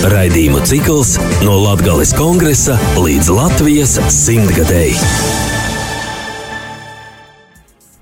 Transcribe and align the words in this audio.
Raidījumu 0.00 0.62
cikls 0.64 1.10
no 1.44 1.58
Latvijas 1.60 2.14
kongresa 2.16 2.72
līdz 2.96 3.26
Latvijas 3.36 3.98
simtgadēji. 4.08 4.94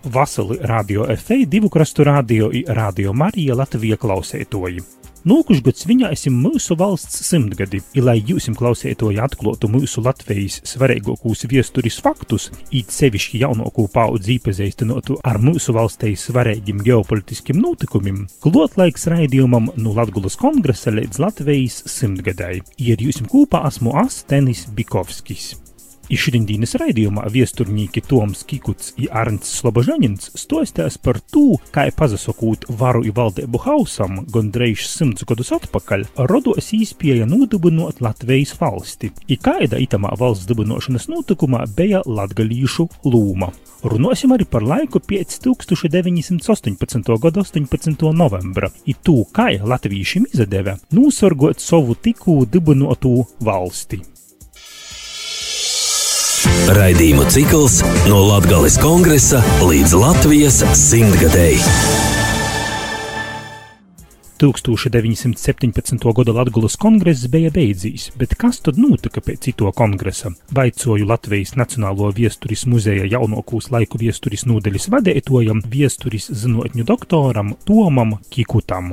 Vasali 0.06 0.60
radio 0.62 1.08
FA, 1.18 1.40
divu 1.50 1.66
krastu 1.68 2.06
radio, 2.06 2.52
radio 2.68 3.10
Marija 3.12 3.56
Latvija 3.58 3.98
klausētoji. 3.98 4.84
Nākošgads 5.28 5.84
viņa 5.84 6.08
esam 6.14 6.38
mūsu 6.40 6.72
valsts 6.78 7.18
simtgadi, 7.26 7.82
i 7.98 8.00
lai 8.00 8.16
jūs 8.24 8.46
klausētoji 8.56 9.18
atklātu 9.20 9.68
mūsu 9.68 10.00
Latvijas 10.06 10.60
svarīgākos 10.70 11.44
vēstures 11.50 11.98
faktus, 12.00 12.48
it 12.72 12.94
sevišķi 12.94 13.42
jaunāko 13.42 13.84
paudzi 13.92 14.38
iepazīstinātu 14.38 15.18
ar 15.28 15.42
mūsu 15.42 15.76
valstī 15.76 16.14
svarīgiem 16.16 16.80
ģeopolitiskiem 16.86 17.60
notikumiem, 17.60 18.24
klot 18.40 18.80
laiks 18.80 19.08
raidījumam 19.12 19.68
no 19.76 19.96
Latgulas 19.98 20.38
kongresa 20.40 20.94
līdz 20.96 21.20
Latvijas 21.26 21.82
simtgadai. 21.98 22.62
Ir 22.80 23.04
jūs 23.04 23.20
kopā 23.28 23.66
esmu 23.68 23.98
Astenis 24.00 24.64
Bikovskis. 24.72 25.67
Išrindīnas 26.08 26.72
raidījumā 26.80 27.26
viesturnīki 27.28 28.00
Toms 28.08 28.40
Kikuts 28.48 28.94
un 28.96 29.10
Arnts 29.20 29.50
Slobožanins 29.58 30.30
stostās 30.40 30.96
par 30.96 31.18
to, 31.20 31.58
kā 31.74 31.84
pazasakūt 31.92 32.64
varu 32.80 33.02
i 33.04 33.12
valdību 33.12 33.60
hausam 33.66 34.22
gandrīz 34.32 34.86
simts 34.88 35.26
gadus 35.28 35.52
atpakaļ, 35.58 36.06
rodos 36.30 36.72
īspēja 36.72 37.28
nodibinot 37.28 38.00
Latvijas 38.00 38.54
valsti, 38.56 39.12
i 39.28 39.36
kāda 39.36 39.80
itamā 39.84 40.14
valsts 40.16 40.48
dibinošanas 40.48 41.10
notikumā 41.12 41.66
bija 41.76 42.00
latgalīšu 42.08 42.88
lūma. 43.04 43.52
Runāsim 43.84 44.32
arī 44.34 44.48
par 44.48 44.64
laiku 44.64 45.04
pēc 45.04 45.38
1918. 45.44 47.16
gada 47.22 47.44
18. 47.44 48.12
novembra, 48.16 48.72
i 48.88 48.96
to, 48.96 49.20
kā 49.28 49.52
latviešiem 49.60 50.30
izdevē 50.32 50.80
nosargot 50.96 51.60
savu 51.62 51.94
tikko 51.94 52.42
dibinotu 52.48 53.20
valsti. 53.44 54.17
Raidījumu 56.68 57.22
cikls 57.32 57.78
no 58.10 58.18
Latvijas 58.28 58.74
kongresa 58.76 59.38
līdz 59.64 59.94
Latvijas 59.96 60.58
simtgadēji. 60.76 61.62
1917. 64.42 66.04
gada 66.18 66.36
Latvijas 66.36 66.76
kongress 66.76 67.24
bija 67.32 67.54
beidzis, 67.54 68.10
bet 68.20 68.36
kas 68.36 68.60
tad 68.60 68.76
notika 68.76 69.24
pēc 69.24 69.48
cito 69.48 69.72
kongresa? 69.72 70.34
Vaicoju 70.52 71.08
Latvijas 71.08 71.56
Nacionālo 71.56 72.12
viesturis 72.12 72.68
muzeja 72.68 73.08
jaunākos 73.16 73.72
laiku 73.72 74.04
viesturis 74.04 74.44
nodeļas 74.44 74.92
vadītājam, 74.92 75.64
viesturis 75.64 76.28
zinātņu 76.28 76.84
doktoram 76.84 77.56
Tomam 77.64 78.18
Kikutam. 78.28 78.92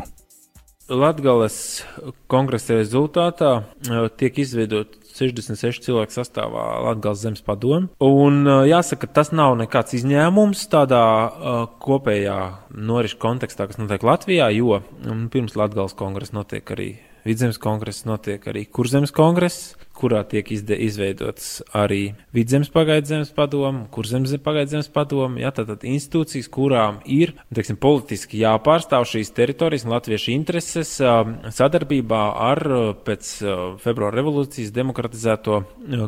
Latvijas 0.90 1.82
kongresa 2.30 2.78
rezultātā 2.78 3.52
eh, 3.64 4.06
tiek 4.20 4.38
izveidot 4.44 5.00
66 5.16 5.86
cilvēku 5.88 6.14
sastāvā 6.14 6.66
Latvijas 6.86 7.24
zemes 7.24 7.42
padomu. 7.46 7.88
Un 8.04 8.44
jāsaka, 8.68 9.08
tas 9.08 9.32
nav 9.32 9.56
nekāds 9.62 9.96
izņēmums 9.96 10.66
tādā 10.68 11.06
uh, 11.06 11.54
kopējā 11.80 12.38
norišu 12.76 13.22
kontekstā, 13.24 13.70
kas 13.70 13.80
notiek 13.80 14.04
Latvijā, 14.04 14.50
jo 14.52 14.82
um, 14.82 15.30
pirms 15.32 15.56
Latvijas 15.56 15.96
kongresa 15.96 16.36
notiek 16.36 16.76
arī 16.76 16.90
Vidzemes 17.26 17.58
kongress, 17.58 18.04
notiek 18.06 18.44
arī 18.46 18.68
Kurzemes 18.70 19.10
kongress, 19.16 19.72
kurā 19.98 20.20
tiek 20.30 20.46
izde, 20.54 20.76
izveidots 20.78 21.64
arī 21.74 22.12
Vidzemes 22.36 22.70
pagaidzemes 22.70 23.32
padomu, 23.34 23.88
Kurzemes 23.90 24.36
pagaidzemes 24.46 24.92
padomu, 24.94 25.40
jā, 25.42 25.50
tātad 25.58 25.88
institūcijas, 25.90 26.52
kurām 26.54 27.00
ir, 27.10 27.34
teiksim, 27.50 27.80
politiski 27.82 28.44
jāpārstāv 28.44 29.08
šīs 29.10 29.34
teritorijas 29.34 29.88
un 29.88 29.96
latviešu 29.96 30.36
intereses 30.36 30.94
sadarbībā 31.02 32.22
ar 32.52 32.62
pēc 33.08 33.34
februāra 33.82 34.20
revolūcijas 34.20 34.70
demokratizēto 34.76 35.64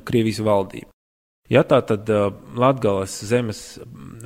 Krievijas 0.05 0.43
valdību. 0.45 0.91
Ja 1.49 1.63
tā 1.65 1.79
tad 1.87 2.09
Latgales 2.59 3.17
zemes 3.25 3.79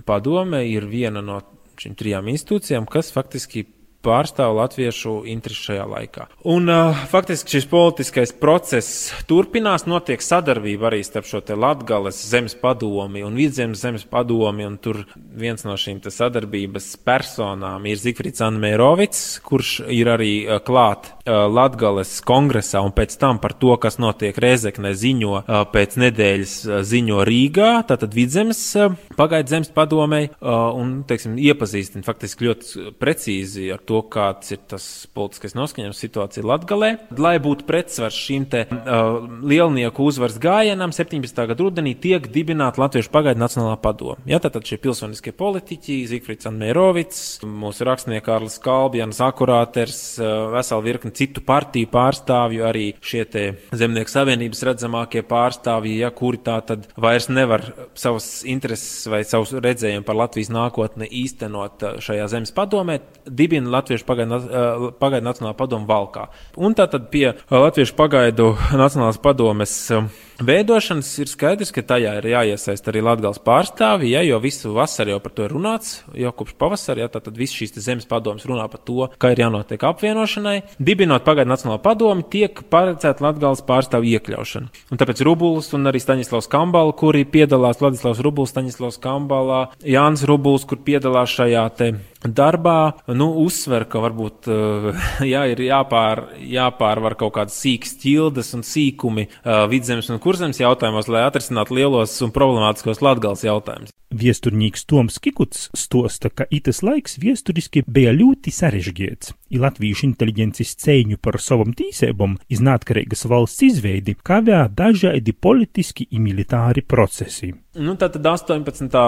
padome 0.03 0.65
ir 0.67 0.91
viena 0.91 1.21
no 1.23 1.39
šīm 1.79 1.95
trijām 1.95 2.27
institūcijām, 2.33 2.83
kas 2.89 3.13
faktiski 3.15 3.63
pārstāv 4.05 4.55
latviešu 4.57 5.21
interesi 5.29 5.69
šajā 5.69 5.85
laikā. 5.89 6.27
Un 6.49 6.69
uh, 6.71 7.03
faktiski 7.11 7.57
šis 7.57 7.67
politiskais 7.69 8.33
process 8.33 9.11
turpinās, 9.29 9.85
notiek 9.89 10.23
sadarbība 10.23 10.89
arī 10.89 11.01
starp 11.05 11.29
šo 11.29 11.41
te 11.45 11.57
Latgales 11.57 12.19
zemes 12.31 12.55
padomi 12.57 13.23
un 13.25 13.37
Vidzemes 13.37 13.81
zemes 13.81 14.05
padomi, 14.09 14.65
un 14.67 14.77
tur 14.81 15.03
viens 15.15 15.65
no 15.67 15.77
šīm 15.77 16.01
sadarbības 16.01 16.95
personām 17.05 17.85
ir 17.89 17.99
Zigfrids 18.01 18.41
Anmērovics, 18.45 19.23
kurš 19.45 19.73
ir 19.93 20.09
arī 20.15 20.31
uh, 20.47 20.59
klāt 20.65 21.11
uh, 21.11 21.45
Latgales 21.51 22.13
kongresā, 22.25 22.81
un 22.85 22.93
pēc 22.95 23.17
tam 23.21 23.41
par 23.43 23.55
to, 23.57 23.75
kas 23.81 23.99
notiek 24.01 24.37
Rezekne 24.41 24.95
ziņo 24.97 25.33
uh, 25.41 25.61
pēc 25.71 25.99
nedēļas 26.01 26.55
uh, 26.65 26.79
ziņo 26.87 27.21
Rīgā, 27.27 27.71
tātad 27.89 28.17
Vidzemes 28.17 28.63
uh, 28.79 28.97
pagaidu 29.17 29.55
zemes 29.55 29.71
padomei, 29.75 30.25
uh, 30.39 30.71
un, 30.77 31.01
teiksim, 31.07 31.37
iepazīstina 31.41 32.05
faktiski 32.07 32.49
ļoti 32.49 32.89
precīzi 33.01 33.69
ar 33.73 33.81
to, 33.85 33.90
to, 33.91 33.99
kāds 34.07 34.53
ir 34.55 34.61
tas 34.71 34.85
politiskais 35.15 35.55
noskaņojums 35.57 36.01
situācija 36.05 36.45
Latgalē. 36.47 36.91
Lai 37.19 37.35
būtu 37.43 37.67
pretsvars 37.67 38.15
šīm 38.15 38.47
te 38.51 38.63
uh, 38.67 39.19
lielnieku 39.43 40.05
uzvaras 40.07 40.37
gājienam, 40.41 40.93
17. 40.95 41.41
gada 41.51 41.57
rudenī 41.59 41.93
tiek 41.99 42.29
dibināta 42.31 42.81
Latviešu 42.81 43.11
pagaidu 43.11 43.41
Nacionālā 43.41 43.75
padoma. 43.81 44.19
Ja, 44.29 44.39
tātad 44.43 44.67
šie 44.67 44.79
pilsoniskie 44.81 45.33
politiķi, 45.35 45.97
Zigfrids 46.11 46.47
Anmērovics, 46.49 47.41
mūsu 47.43 47.87
rakstnieks 47.87 48.25
Kārlis 48.27 48.57
Kalbjans, 48.63 49.19
Akurāters, 49.25 49.99
uh, 50.21 50.47
vesela 50.55 50.85
virkni 50.85 51.11
citu 51.17 51.43
partiju 51.45 51.91
pārstāvju, 51.91 52.63
arī 52.69 52.87
šie 53.03 53.25
te 53.27 53.45
Zemnieku 53.75 54.13
savienības 54.13 54.63
redzamākie 54.71 55.25
pārstāvji, 55.27 55.97
ja, 56.05 56.13
kuri 56.15 56.39
tā 56.45 56.61
tad 56.67 56.87
vairs 56.95 57.27
nevar 57.31 57.65
savas 57.97 58.29
intereses 58.47 59.09
vai 59.11 59.23
savus 59.27 59.51
redzējumu 59.57 60.07
par 60.07 60.19
Latvijas 60.23 60.53
nākotni 60.53 61.11
īstenot 61.25 61.87
uh, 61.87 61.99
šajā 62.03 62.31
zemes 62.31 62.55
padomē, 62.55 63.01
dibina 63.27 63.80
Latviešu 63.81 64.07
pagaidu, 64.07 64.37
uh, 64.37 64.89
pagaidu 65.01 65.27
Nacionālā 65.27 65.57
padoma 65.57 65.89
valkā. 65.89 66.27
Un 66.61 66.77
tātad 66.77 67.09
pie 67.13 67.31
uh, 67.33 67.57
Latviešu 67.65 67.97
pagaidu 67.97 68.53
Nacionālās 68.71 69.19
padomes 69.21 69.73
um, 69.97 70.11
veidošanas 70.45 71.09
ir 71.21 71.29
skaidrs, 71.31 71.71
ka 71.75 71.83
tajā 71.85 72.15
ir 72.19 72.27
jāiesaist 72.33 72.87
arī 72.89 73.03
Latvijas 73.05 73.39
pārstāvji, 73.45 74.11
ja, 74.15 74.23
jo 74.25 74.39
visu 74.43 74.73
vasaru 74.75 75.15
jau 75.15 75.21
par 75.23 75.35
to 75.35 75.45
ir 75.47 75.55
runāts, 75.55 76.01
jau 76.17 76.33
kopš 76.35 76.55
pavasara, 76.61 77.05
ja 77.05 77.11
tad 77.11 77.29
viss 77.37 77.55
šīs 77.57 77.75
zemes 77.81 78.09
padomas 78.09 78.45
runā 78.49 78.67
par 78.71 78.83
to, 78.87 79.09
ka 79.21 79.33
ir 79.33 79.43
jānotiek 79.43 79.83
apvienošanai. 79.91 80.57
Dibinot 80.79 81.25
pagaidu 81.27 81.51
Nacionālo 81.51 81.79
padomu, 81.83 82.25
tiek 82.25 82.63
paredzēta 82.73 83.25
Latvijas 83.25 83.63
pārstāvju 83.67 84.17
iekļaušana. 84.19 84.71
Un 84.91 85.01
tāpēc 85.01 85.23
Rubuls 85.27 85.71
un 85.77 85.91
arī 85.91 86.01
Staņislavs 86.03 86.49
Kambala, 86.51 86.95
kuri 86.97 87.25
piedalās 87.25 87.81
Vladislavs 87.81 88.21
Rubuls, 88.23 88.53
Staņislavs 88.55 89.01
Kambalā, 89.01 89.65
Jānis 89.87 90.25
Rubuls, 90.29 90.65
kur 90.69 90.81
piedalās 90.85 91.33
šajā 91.37 91.65
te 91.77 91.91
darbā, 92.21 92.93
nu, 93.17 93.31
uzsver, 93.41 93.87
ka 93.89 94.01
varbūt 94.03 94.49
jā, 95.33 95.45
ir 95.53 95.63
jāpār, 95.65 96.25
jāpārvar 96.45 97.17
kaut 97.19 97.35
kādas 97.37 97.57
sīkas 97.61 97.95
ķildes 98.01 98.53
un 98.57 98.65
sīkumi 98.65 99.27
uh, 99.27 99.65
vidzemes 99.71 100.11
un 100.11 100.21
kurzemes 100.31 100.61
jautājumos, 100.61 101.09
lai 101.11 101.25
atrisinātu 101.27 101.75
lielos 101.75 102.13
un 102.23 102.31
problemātiskos 102.31 103.01
latgals 103.03 103.43
jautājumus. 103.43 103.91
Viesturnīgs 104.11 104.83
Toms 104.87 105.19
Kikuts 105.23 105.69
stosta, 105.77 106.29
ka 106.31 106.45
itas 106.51 106.81
laiks 106.83 107.17
viesturiski 107.19 107.83
bija 107.87 108.11
ļoti 108.15 108.51
sarežģīts, 108.51 109.33
i 109.55 109.59
latviešu 109.59 110.07
inteliģences 110.09 110.73
cēņu 110.83 111.19
par 111.23 111.39
savam 111.43 111.71
tīsēbam 111.75 112.37
iz 112.51 112.63
neatkarīgas 112.63 113.23
valsts 113.31 113.63
izveidi 113.67 114.17
kavē 114.19 114.65
dažādi 114.75 115.35
politiski 115.35 116.07
un 116.11 116.25
militāri 116.27 116.83
procesi. 116.83 117.53
Nu, 117.79 117.95
tātad 117.99 118.27
18. 118.27 118.99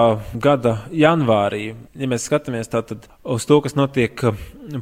gada 0.44 0.78
janvārī, 0.92 1.74
ja 2.00 2.08
mēs 2.08 2.30
skatāmies 2.30 2.72
uz 2.72 3.48
to, 3.48 3.60
kas 3.64 3.76
notiek 3.80 4.24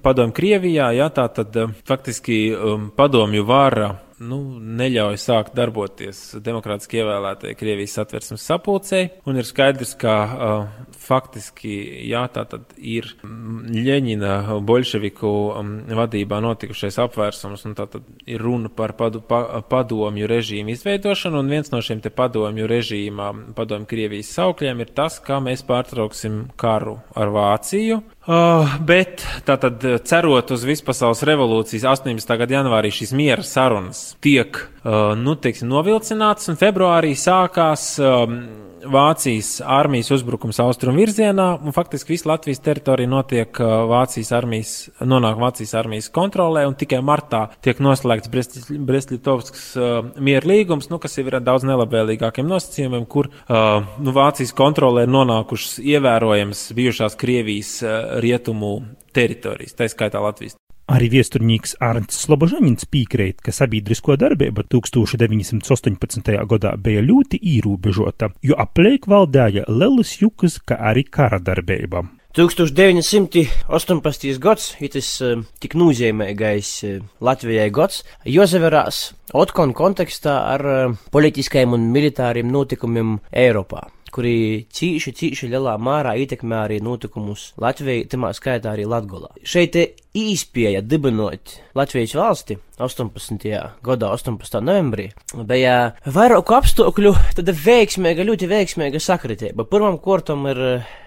padomju 0.05 0.37
Krievijā, 0.37 0.91
jā, 0.97 1.09
tā 1.09 1.25
tad 1.33 1.57
faktiski 1.89 2.43
um, 2.53 2.89
padomju 2.97 3.45
vara 3.49 3.95
nu, 4.21 4.37
neļauj 4.59 5.17
sākt 5.21 5.55
darboties 5.57 6.19
demokrātiski 6.43 7.01
ievēlētajai 7.01 7.57
Krievijas 7.57 7.95
satversmes 7.97 8.45
sapulcei. 8.45 9.09
Un 9.29 9.39
ir 9.41 9.47
skaidrs, 9.47 9.93
ka 9.99 10.15
uh, 10.21 10.85
faktiski 11.01 11.73
jā, 12.09 12.23
tā 12.33 12.45
tad 12.49 12.75
ir 12.77 13.09
Ļeņina 13.21 14.59
bolševiku 14.67 15.31
um, 15.57 15.73
vadībā 15.97 16.41
notikušais 16.43 16.99
apvērsums, 17.03 17.65
un 17.69 17.75
tā 17.77 17.87
tad 17.91 18.07
ir 18.29 18.41
runa 18.43 18.71
par 18.73 18.95
padu, 18.99 19.23
pa, 19.25 19.61
padomju 19.67 20.29
režīmu 20.29 20.75
izveidošanu, 20.75 21.41
un 21.41 21.51
viens 21.51 21.73
no 21.73 21.81
šiem 21.83 22.03
te 22.03 22.13
padomju 22.13 22.69
režīmā, 22.69 23.31
padomju 23.57 23.89
Krievijas 23.89 24.33
saukļiem 24.37 24.85
ir 24.85 24.95
tas, 24.97 25.19
kā 25.23 25.41
mēs 25.43 25.65
pārtrauksim 25.67 26.43
karu 26.61 26.99
ar 27.17 27.33
Vāciju 27.33 28.01
Uh, 28.21 28.75
bet 28.85 29.23
tātad, 29.47 29.81
cerot 30.05 30.51
uz 30.53 30.61
vispasaules 30.69 31.23
revolūcijas 31.25 31.87
18. 31.89 32.35
gada 32.37 32.59
janvārī, 32.59 32.91
šīs 32.93 33.15
miera 33.17 33.41
sarunas 33.41 34.11
tiek 34.21 34.59
uh, 34.61 35.15
nu, 35.17 35.33
teiksim, 35.41 35.71
novilcinātas, 35.71 36.51
un 36.53 36.59
februārī 36.61 37.15
sākās 37.17 37.95
um, 37.97 38.35
Vācijas 38.81 39.59
armijas 39.65 40.09
uzbrukums 40.15 40.57
austrumu 40.61 41.01
virzienā, 41.03 41.47
un 41.61 41.73
faktiski 41.75 42.15
visa 42.15 42.29
Latvijas 42.31 42.61
teritorija 42.65 43.09
notiek 43.09 43.59
uh, 43.61 43.83
Vācijas 43.89 44.31
armijas, 44.33 44.71
nonāk 45.05 45.37
Vācijas 45.41 45.75
armijas 45.77 46.09
kontrolē, 46.13 46.63
un 46.69 46.77
tikai 46.77 47.01
martā 47.05 47.43
tiek 47.61 47.81
noslēgts 47.83 48.31
Brest-Litovskas 48.31 49.65
uh, 49.77 49.99
miera 50.17 50.49
līgums, 50.49 50.89
nu, 50.89 50.97
kas 51.01 51.17
ir 51.21 51.29
ar 51.37 51.45
daudz 51.45 51.65
nelabvēlīgākiem 51.69 52.49
nosacījumiem, 52.49 53.05
kur 53.11 53.29
uh, 53.29 53.85
nu, 54.01 54.15
Vācijas 54.15 54.55
kontrolē 54.57 55.05
nonākušas 55.09 55.77
ievērojams 55.81 56.65
bijušās 56.77 57.17
Krievijas 57.21 57.75
uh, 57.85 58.01
rietumu 58.19 58.81
teritorijas, 59.13 59.77
tā 59.77 59.87
skaitā 59.91 60.21
Latvijas. 60.23 60.57
Arī 60.91 61.07
viesturnieks 61.13 61.77
Arnts 61.79 62.17
Slobožaņins 62.25 62.89
piekrīt, 62.91 63.37
ka 63.45 63.53
sabiedrisko 63.55 64.17
darbība 64.19 64.65
1918. 64.67 66.33
gadā 66.51 66.73
bija 66.75 67.03
ļoti 67.05 67.39
ierobežota, 67.53 68.33
jo 68.43 68.57
apliek 68.59 69.07
valdēja 69.07 69.63
lielas 69.69 70.17
jukas, 70.19 70.59
kā 70.59 70.75
arī 70.91 71.05
kara 71.07 71.39
darbība. 71.39 72.03
1918. 72.35 74.39
gads 74.39 74.75
ir 74.79 74.91
tas 74.91 75.21
uh, 75.23 75.39
tik 75.63 75.75
nozīmīgais 75.79 76.69
uh, 76.87 76.99
Latvijai 77.23 77.69
gads, 77.75 78.03
jo 78.25 78.45
zaverās 78.47 79.13
Otkon 79.31 79.73
kontekstā 79.75 80.35
ar 80.57 80.61
uh, 80.67 80.95
politiskajiem 81.11 81.73
un 81.75 81.91
militāriem 81.91 82.51
notikumiem 82.51 83.19
Eiropā 83.31 83.87
kuri 84.13 84.67
cīši, 84.73 85.13
cīši 85.17 85.49
lielā 85.51 85.77
mērā 85.81 86.15
ietekmē 86.21 86.63
arī 86.65 86.79
notikumus 86.83 87.51
Latvijā, 87.61 88.05
tamā 88.11 88.33
skaitā 88.37 88.75
arī 88.75 88.87
Latgolā. 88.89 89.31
Šeit 89.43 89.77
īspēja 90.17 90.81
dibinot 90.83 91.53
Latvijas 91.77 92.13
valsti 92.17 92.57
18. 92.81 93.45
gadā, 93.85 94.09
18. 94.11 94.57
novembrī, 94.65 95.11
bija 95.47 95.93
vairāku 96.03 96.57
apstākļu, 96.57 97.13
tad 97.37 97.51
veiksmīga, 97.55 98.25
ļoti 98.27 98.49
veiksmīga 98.51 98.99
sakritība. 98.99 99.67
Pirmam 99.69 99.99
kortam 100.03 100.47
ir 100.51 100.61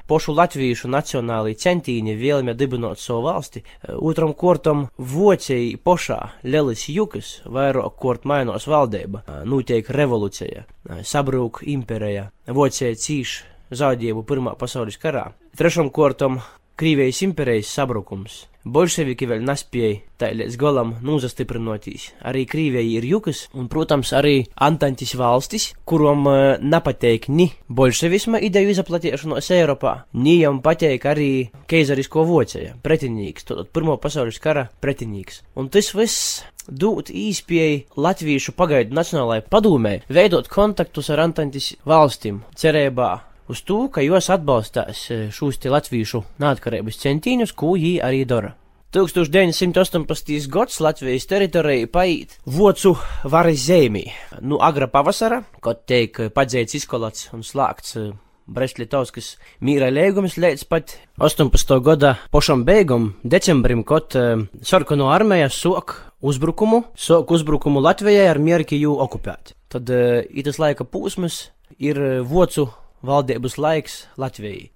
pošu 0.08 0.34
latviešu 0.36 0.88
nacionālī 0.92 1.54
centīņi 1.60 2.16
vēlme 2.20 2.54
dibinot 2.56 3.00
savu 3.00 3.26
valsti, 3.28 3.64
otram 3.98 4.34
kortam 4.36 4.86
vocēji 4.96 5.78
pošā 5.84 6.20
lielis 6.44 6.88
jukas, 6.92 7.38
vairāk 7.44 7.96
kort 8.00 8.28
mainos 8.28 8.68
valdība, 8.70 9.24
notiek 9.48 9.88
revolūcija, 9.88 10.66
sabrūk 11.04 11.64
imperija, 11.74 12.30
vocēji 12.46 13.00
cīš 13.06 13.38
zaudējumu 13.74 14.24
Pirmā 14.28 14.54
pasaules 14.60 15.00
karā. 15.00 15.30
Trešam 15.58 15.90
kortam 15.94 16.40
Krīvijas 16.74 17.20
imperijas 17.22 17.68
sabrukums. 17.70 18.40
Bolševiki 18.64 19.28
vēl 19.30 19.42
nespēja 19.46 19.98
tā 20.18 20.30
līdz 20.34 20.54
galam 20.58 20.94
nozastiprinoties. 21.06 22.06
Arī 22.26 22.46
Krīvija 22.50 22.96
ir 22.96 23.04
jukas, 23.06 23.44
un, 23.54 23.68
protams, 23.70 24.10
arī 24.16 24.40
Antantis 24.66 25.12
valstis, 25.20 25.68
kuram 25.86 26.24
uh, 26.26 26.38
nepateik 26.58 27.28
ni 27.28 27.46
bolševisma 27.68 28.40
ideju 28.48 28.72
izplatīšanos 28.72 29.50
Eiropā, 29.54 29.92
ni 30.18 30.38
jam 30.40 30.58
pateik 30.64 31.06
arī 31.12 31.28
keizarisko 31.70 32.24
vocija, 32.26 32.72
pretinīgs, 32.82 33.46
tātad 33.46 33.68
Pirmo 33.70 33.94
pasaules 34.02 34.40
kara 34.42 34.64
pretinīgs. 34.82 35.44
Un 35.54 35.68
tas 35.70 35.92
viss 35.94 36.40
dot 36.66 37.12
īspēju 37.12 38.00
Latviešu 38.00 38.56
pagaidu 38.58 38.96
Nacionālajai 38.98 39.46
padomē, 39.46 39.94
veidot 40.08 40.50
kontaktus 40.50 41.12
ar 41.14 41.22
Antantis 41.28 41.74
valstīm, 41.86 42.42
cerībā 42.58 43.12
uz 43.48 43.62
to, 43.66 43.86
ka 43.92 44.04
jūs 44.04 44.30
atbalstās 44.32 45.06
e, 45.10 45.20
šos 45.34 45.60
te 45.62 45.72
latviešu 45.72 46.24
neatkarības 46.42 47.00
centīņus, 47.04 47.54
ko 47.56 47.74
jī 47.78 47.96
arī 48.04 48.24
dara. 48.28 48.54
1918. 48.94 50.36
gads 50.54 50.78
Latvijas 50.78 51.26
teritorijā 51.26 51.88
paiet 51.90 52.36
Vocu 52.46 52.92
varas 53.26 53.64
zemī. 53.66 54.04
Nu, 54.40 54.60
agra 54.62 54.86
pavasara, 54.86 55.40
kad 55.64 55.82
tiek 55.90 56.28
padzēts 56.34 56.78
izkolats 56.78 57.32
un 57.34 57.42
slēgts 57.42 57.96
e, 57.98 58.12
Brest-Litovskas 58.44 59.34
mīra 59.64 59.88
lēgums 59.92 60.36
līdz 60.36 60.66
pat 60.68 60.98
18. 61.18 61.74
gada 61.84 62.14
pašam 62.34 62.64
beigam, 62.68 63.14
decembrim, 63.24 63.82
kad 63.88 64.12
uh, 64.20 64.44
sarkano 64.60 65.08
armija 65.08 65.48
sok 65.48 65.96
uzbrukumu, 66.20 66.82
sok 66.94 67.32
uzbrukumu 67.38 67.80
Latvijai 67.80 68.28
ar 68.28 68.38
mierki 68.38 68.76
jū 68.82 68.92
okupēt. 69.06 69.54
Tad 69.72 69.88
uh, 69.88 70.20
itas 70.28 70.60
laika 70.60 70.84
pūsmas 70.84 71.46
ir 71.80 72.00
Vocu 72.28 72.68
valdības 73.04 73.58
laiks 73.60 73.96
Latvijai. 74.20 74.70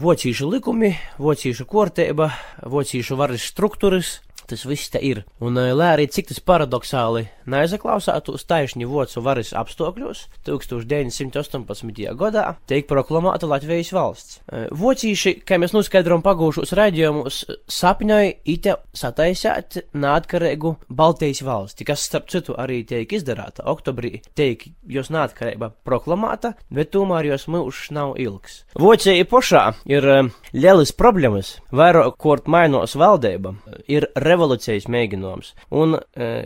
Vocīšu 0.00 0.48
likumi, 0.52 0.92
vocīšu 1.20 1.66
kortēba, 1.68 2.30
vocīšu 2.68 3.16
varas 3.16 3.46
struktūras, 3.52 4.18
tas 4.48 4.64
viss 4.68 4.92
te 4.92 5.00
ir. 5.00 5.22
Un, 5.40 5.56
lai 5.56 5.90
arī 5.94 6.08
cik 6.12 6.32
tas 6.32 6.40
paradoxāli 6.44 7.26
neaizaklausātos 7.50 8.46
taisni 8.48 8.86
vocu 8.88 9.22
varas 9.24 9.52
apstākļos, 9.56 10.24
1918. 10.46 12.14
gadā 12.18 12.46
tiek 12.70 12.88
proklamēta 12.90 13.48
Latvijas 13.50 13.92
valsts. 13.94 14.40
Vocīši, 14.74 15.36
kā 15.46 15.58
mēs 15.60 15.74
noskaidrojam 15.76 16.24
pagūšos 16.24 16.74
raidījumus, 16.76 17.40
sapņoja 17.70 18.32
ite 18.54 18.76
sataisēt 18.96 19.80
neatkarīgu 19.94 20.74
Baltijas 20.88 21.42
valsti, 21.46 21.86
kas, 21.88 22.06
starp 22.08 22.30
citu, 22.32 22.56
arī 22.60 22.82
tiek 22.88 23.12
izdarāta. 23.16 23.66
Oktobrī 23.70 24.20
tiek 24.36 24.66
jos 24.88 25.10
neatkarība 25.14 25.72
proklamēta, 25.86 26.54
bet 26.74 26.92
tomēr 26.94 27.30
jos 27.32 27.48
mūžs 27.50 27.90
nav 27.94 28.14
ilgs. 28.20 28.62
Vocēji 28.80 29.26
pošā 29.30 29.64
ir 29.90 30.08
lielas 30.54 30.94
problēmas, 30.96 31.58
vairāk 31.74 32.16
kort 32.20 32.48
mainos 32.50 32.96
valdība, 32.98 33.54
ir 33.90 34.08
revolūcijas 34.14 34.88
mēģinājums, 34.92 35.54
un 35.74 35.98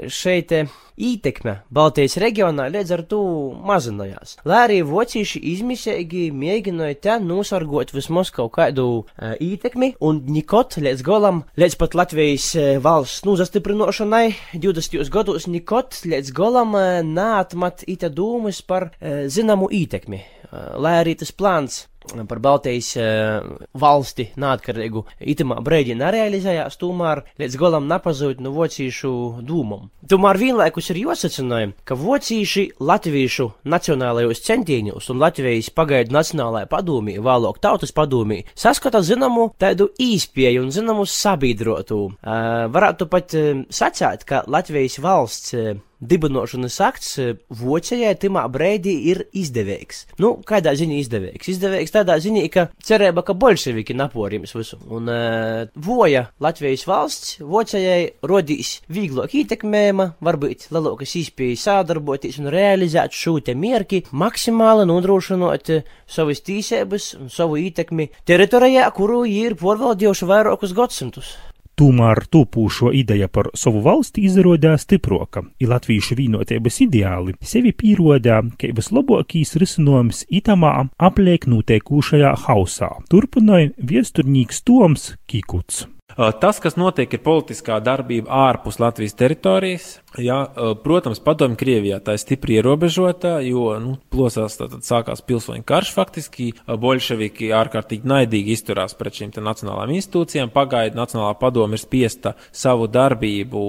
šeit 0.08 0.52
ietekme 0.98 1.58
Baltijas 1.74 2.18
reģionā 2.20 2.68
līdz 2.74 2.94
ar 2.96 3.02
to 3.10 3.20
mazinājās. 3.68 4.36
Lai 4.48 4.62
arī 4.66 4.78
vocīši 4.86 5.40
izmisīgi 5.54 6.28
mēģināja 6.34 6.98
te 7.04 7.16
nosargot 7.24 7.94
vismaz 7.94 8.32
kaut 8.34 8.52
kādu 8.58 8.86
uh, 9.00 9.34
ietekmi, 9.40 9.94
un 10.04 10.22
nikot 10.28 10.78
līdz 10.82 11.04
galam, 11.06 11.42
līdz 11.58 11.78
pat 11.80 11.96
Latvijas 11.98 12.50
uh, 12.58 12.70
valsts 12.84 13.24
nozastiprinošanai 13.28 14.26
20. 14.54 14.98
gados, 15.14 15.48
nikot 15.50 16.00
līdz 16.04 16.34
galam 16.36 16.74
uh, 16.78 16.98
neatmat 17.06 17.86
ite 17.86 18.10
dūmus 18.12 18.62
par 18.66 18.90
uh, 18.90 19.24
zināmu 19.30 19.70
ietekmi. 19.72 20.24
Uh, 20.48 20.74
lai 20.80 20.98
arī 21.02 21.18
tas 21.20 21.34
plāns 21.36 21.84
par 22.28 22.40
Baltijas 22.42 22.90
uh, 22.98 23.48
valsti 23.78 24.28
neatkarīgu 24.40 25.04
itamā 25.34 25.58
brīdī 25.64 25.96
nerealizējās, 25.98 26.78
tomēr 26.80 27.22
līdz 27.40 27.58
galam 27.60 27.88
nepazūd 27.90 28.42
no 28.44 28.52
vocīšu 28.56 29.12
dūmam. 29.46 29.88
Tomēr 30.08 30.40
vienlaikus 30.40 30.90
ir 30.92 31.02
jāsacināja, 31.04 31.72
ka 31.88 31.98
vocīši 31.98 32.68
latviešu 32.80 33.50
nacionālajos 33.68 34.42
centieņos 34.46 35.10
un 35.12 35.22
Latvijas 35.22 35.70
pagaidu 35.74 36.16
nacionālajā 36.16 36.70
padomī, 36.70 37.18
vēlāk 37.22 37.60
tautas 37.64 37.92
padomī, 37.96 38.42
saskata 38.58 39.02
zināmu 39.04 39.50
tādu 39.60 39.90
īspēju 40.00 40.64
un 40.64 40.72
zināmu 40.74 41.08
sabiedrotu. 41.08 42.00
Uh, 42.08 42.68
varētu 42.72 43.10
pat 43.10 43.36
uh, 43.36 43.66
sacēt, 43.68 44.24
ka 44.28 44.44
Latvijas 44.48 44.98
valsts 45.02 45.54
dibinošanas 46.00 46.78
akts 46.84 47.16
vocējai 47.60 48.14
timā 48.22 48.44
brīdī 48.52 48.94
ir 49.12 49.24
izdevīgs. 49.36 50.04
Nu, 50.22 50.36
kādā 50.46 50.74
ziņā 50.78 50.98
izdevīgs? 51.02 51.50
Izdevīgs 51.54 51.94
tādā 51.94 52.18
ziņā, 52.22 52.44
ka 52.54 52.68
cerība, 52.84 53.24
ka 53.26 53.34
bolševiki 53.38 53.96
naporims 53.98 54.54
visu. 54.56 54.78
Un 54.94 55.10
uh, 55.12 55.66
voja 55.74 56.28
Latvijas 56.42 56.86
valsts 56.88 57.38
vocējai 57.42 58.12
rodīs 58.28 58.78
vieglāk 58.92 59.34
ietekmējama, 59.42 60.12
varbūt 60.24 60.68
lielākas 60.74 61.16
īspējas 61.22 61.66
sādarboties 61.68 62.40
un 62.42 62.50
realizēt 62.54 63.16
šo 63.16 63.38
te 63.44 63.56
mierki, 63.58 64.04
maksimāli 64.12 64.86
nodrošinot 64.88 65.72
savas 66.08 66.42
tīsības 66.46 67.12
un 67.18 67.32
savu 67.32 67.58
ietekmi 67.60 68.10
teritorijā, 68.28 68.88
kuru 68.94 69.24
ir 69.28 69.58
porvaldījuši 69.58 70.28
vairākus 70.28 70.74
gadsimtus. 70.76 71.36
Tomēr 71.78 72.24
tūpūšo 72.32 72.90
ideja 72.98 73.28
par 73.30 73.52
savu 73.54 73.84
valsti 73.84 74.24
izrādījā 74.26 74.74
stiproka, 74.82 75.44
ir 75.62 75.70
latviešu 75.70 76.16
vienotības 76.18 76.80
ideāli 76.88 77.36
sevi 77.52 77.70
pierodā, 77.70 78.40
ka 78.58 78.72
vislabākais 78.74 79.54
risinājums 79.62 80.24
itamā 80.40 80.72
apliek 80.98 81.46
notiekušajā 81.46 82.34
hausā. 82.48 82.90
Turpināja 83.12 83.70
viesturnīgs 83.78 84.64
Toms 84.66 85.12
Kikuts. 85.30 85.86
Tas, 86.18 86.58
kas 86.58 86.74
notiek, 86.74 87.12
ir 87.14 87.20
politiskā 87.22 87.76
darbība 87.78 88.32
ārpus 88.48 88.80
Latvijas 88.82 89.14
teritorijas. 89.14 89.84
Jā, 90.18 90.38
protams, 90.82 91.20
padomju 91.22 91.54
Krievijā 91.60 92.00
tā 92.02 92.16
ir 92.16 92.22
stipri 92.22 92.56
ierobežota, 92.58 93.36
jo 93.44 93.76
nu, 93.78 93.92
plosās 94.10 94.56
tātad 94.58 94.82
sākās 94.82 95.22
pilsoņu 95.22 95.62
karš 95.68 95.92
faktiski. 95.94 96.48
Bolševiki 96.66 97.52
ārkārtīgi 97.54 98.08
naidīgi 98.08 98.56
izturās 98.56 98.96
pret 98.98 99.20
šīm 99.20 99.30
nacionālām 99.36 99.92
institūcijām. 99.94 100.50
Pagaidu 100.50 100.98
Nacionālā 100.98 101.36
padoma 101.38 101.78
ir 101.78 101.82
spiesta 101.84 102.34
savu 102.50 102.88
darbību 102.90 103.62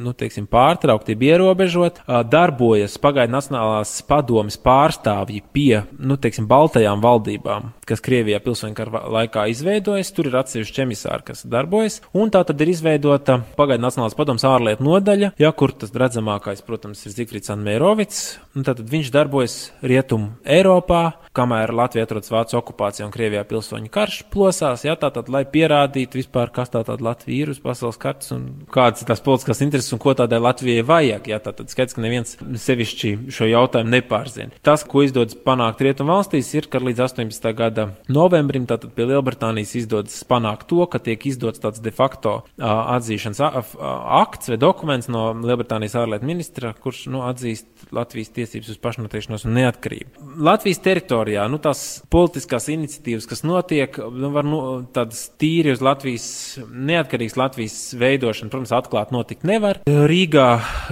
nu, 0.00 0.16
teiksim, 0.16 0.48
pārtraukt, 0.50 1.12
ierobežot. 1.14 2.02
Darbojas 2.32 2.98
pagaidu 2.98 3.36
Nacionālās 3.36 3.94
padomas 4.10 4.58
pārstāvji 4.58 5.44
pie 5.54 5.84
nu, 6.00 6.18
teiksim, 6.18 6.50
baltajām 6.50 7.04
valdībām, 7.04 7.70
kas 7.86 8.02
Krievijā 8.02 8.42
pilsoņu 8.42 8.74
kara 8.80 9.06
laikā 9.20 9.46
izveidojas. 9.54 10.10
Tur 10.16 10.32
ir 10.32 10.40
atsevišķi 10.42 10.86
emisāri, 10.88 11.28
kas 11.30 11.44
darbojas. 11.44 11.59
Un 12.16 12.32
tā 12.32 12.42
tad 12.46 12.60
ir 12.62 12.72
izveidota 12.72 13.40
pagaidu 13.58 13.84
Nacionālās 13.84 14.16
padomas 14.18 14.44
ārlietu 14.48 14.84
nodaļa. 14.86 15.32
Jā, 15.40 15.50
kur 15.56 15.74
tas 15.76 15.92
redzamākais, 15.92 16.64
protams, 16.66 17.02
ir 17.06 17.14
Zikfrits 17.16 17.52
Anmērovics. 17.52 18.22
Tad 18.66 18.80
viņš 18.90 19.12
darbojas 19.14 19.56
Rietumu 19.84 20.32
Eiropā, 20.44 21.02
kamēr 21.36 21.70
Latvija 21.76 22.06
atrodas 22.06 22.32
Vācu 22.32 22.58
okupācijā 22.58 23.06
un 23.06 23.12
Krievijā 23.14 23.44
pilsoņu 23.48 23.90
karš 23.94 24.22
plosās. 24.32 24.84
Jā, 24.86 24.96
tātad, 24.98 25.30
lai 25.32 25.44
pierādītu 25.48 26.18
vispār, 26.18 26.50
kas 26.54 26.72
tā 26.72 26.82
tāda 26.86 27.06
Latvija 27.06 27.46
ir 27.46 27.52
uz 27.54 27.60
pasaules 27.62 27.98
kartes 28.00 28.32
un 28.34 28.48
kādas 28.72 29.04
ir 29.04 29.10
tās 29.10 29.22
politiskās 29.24 29.62
intereses 29.64 29.94
un 29.94 30.02
ko 30.02 30.14
tādai 30.18 30.40
Latvijai 30.42 30.84
vajag. 30.86 31.30
Jā, 31.30 31.38
tātad 31.44 31.70
skaidrs, 31.70 31.96
ka 31.96 32.04
neviens 32.04 32.34
sevišķi 32.64 33.12
šo 33.30 33.48
jautājumu 33.50 33.94
nepārzina. 33.94 34.56
Tas, 34.66 34.84
ko 34.86 35.04
izdodas 35.06 35.38
panākt 35.46 35.84
Rietumu 35.84 36.16
valstīs, 36.16 36.50
ir, 36.58 36.66
ka 36.70 36.82
līdz 36.82 37.04
18. 37.06 37.50
gada 37.56 37.86
novembrim, 38.10 38.66
tātad 38.70 38.94
pie 38.96 39.06
Lielbritānijas 39.12 39.76
izdodas 39.78 40.18
panākt 40.28 40.66
to, 40.70 40.82
ka 40.90 40.98
tiek 41.02 41.26
izdots 41.40 41.62
tāds 41.62 41.80
de 41.80 41.92
facto 41.94 42.36
atzīšanas 42.60 43.40
akts 44.20 44.52
vai 44.52 44.58
dokuments 44.60 45.08
no 45.10 45.30
Lielbritānijas 45.40 45.96
ārlietu 46.02 46.28
ministra, 46.28 46.74
kurš 46.76 47.06
nu, 47.12 47.24
atzīst 47.26 47.90
Latvijas 47.96 48.32
tiesības 48.36 48.74
uz 48.74 48.80
pašnoteikšanos 48.82 49.46
un 49.48 49.56
neatkarību. 49.56 50.28
Latvijas 50.44 50.82
teritorijā 50.84 51.46
nu, 51.50 51.60
tās 51.62 52.02
politiskās 52.12 52.68
iniciatīvas, 52.72 53.28
kas 53.30 53.44
notiek, 53.46 53.96
nu, 54.12 54.32
var 54.34 54.46
nu, 54.46 54.60
tādas 54.94 55.26
tīri 55.40 55.74
uz 55.74 55.82
Latvijas, 55.84 56.28
neatkarīgas 56.70 57.38
Latvijas 57.40 57.78
veidošanu, 58.00 58.52
protams, 58.52 58.74
atklāt 58.76 59.14
notikt 59.14 59.46
nevar. 59.48 59.82
Rīgā 59.88 60.48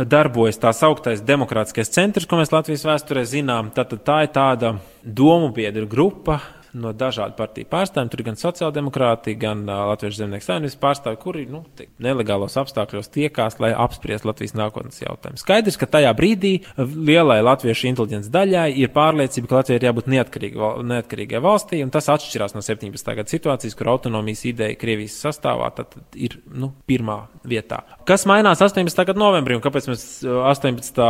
darbojas 0.08 0.60
tā 0.62 0.72
sauktais 0.76 1.24
demokrātiskais 1.26 1.92
centrs, 1.92 2.28
ko 2.28 2.40
mēs 2.40 2.54
Latvijas 2.54 2.86
vēsturē 2.88 3.26
zinām. 3.28 3.72
Tātad 3.76 4.04
tā 4.06 4.22
ir 4.26 4.32
tāda 4.34 4.76
domu 5.04 5.52
biedru 5.54 5.88
grupa, 5.90 6.40
no 6.76 6.92
dažādu 6.96 7.36
partiju 7.38 7.68
pārstāvjiem. 7.70 8.10
Tur 8.12 8.22
ir 8.22 8.28
gan 8.30 8.38
sociāldemokrāti, 8.40 9.36
gan 9.40 9.64
uh, 9.68 9.84
Latvijas 9.92 10.18
zemnieku 10.20 10.46
saimnības 10.46 10.78
pārstāvji, 10.82 11.20
kuri 11.22 11.46
nu, 11.50 11.62
nelegālos 12.02 12.58
apstākļos 12.60 13.12
tiekās, 13.14 13.58
lai 13.62 13.72
apspriestu 13.76 14.30
Latvijas 14.30 14.56
nākotnes 14.58 15.00
jautājumus. 15.02 15.44
Skaidrs, 15.44 15.78
ka 15.80 15.88
tajā 15.98 16.12
brīdī 16.18 16.54
lielai 16.78 17.40
latviešu 17.46 17.88
inteliģences 17.92 18.32
daļai 18.34 18.68
ir 18.82 18.92
pārliecība, 18.94 19.50
ka 19.50 19.60
Latvija 19.60 19.80
ir 19.80 19.88
jābūt 19.88 20.10
neatkarīga, 20.12 20.70
neatkarīgai 20.92 21.42
valstī, 21.44 21.82
un 21.84 21.92
tas 21.94 22.10
atšķirās 22.12 22.56
no 22.56 22.62
17. 22.64 23.14
gada 23.20 23.32
situācijas, 23.32 23.76
kur 23.78 23.92
autonomijas 23.94 24.44
ideja 24.48 24.78
Krievijas 24.78 25.18
sastāvā 25.24 25.70
tad 25.76 25.96
ir 26.16 26.38
nu, 26.52 26.72
pirmā 26.88 27.20
vietā. 27.48 27.82
Kas 28.08 28.26
mainās 28.28 28.62
18. 28.64 29.04
gada 29.08 29.20
novembrī, 29.20 29.58
un 29.58 29.64
kāpēc 29.64 29.90
mēs 29.90 30.06
18. 30.24 31.02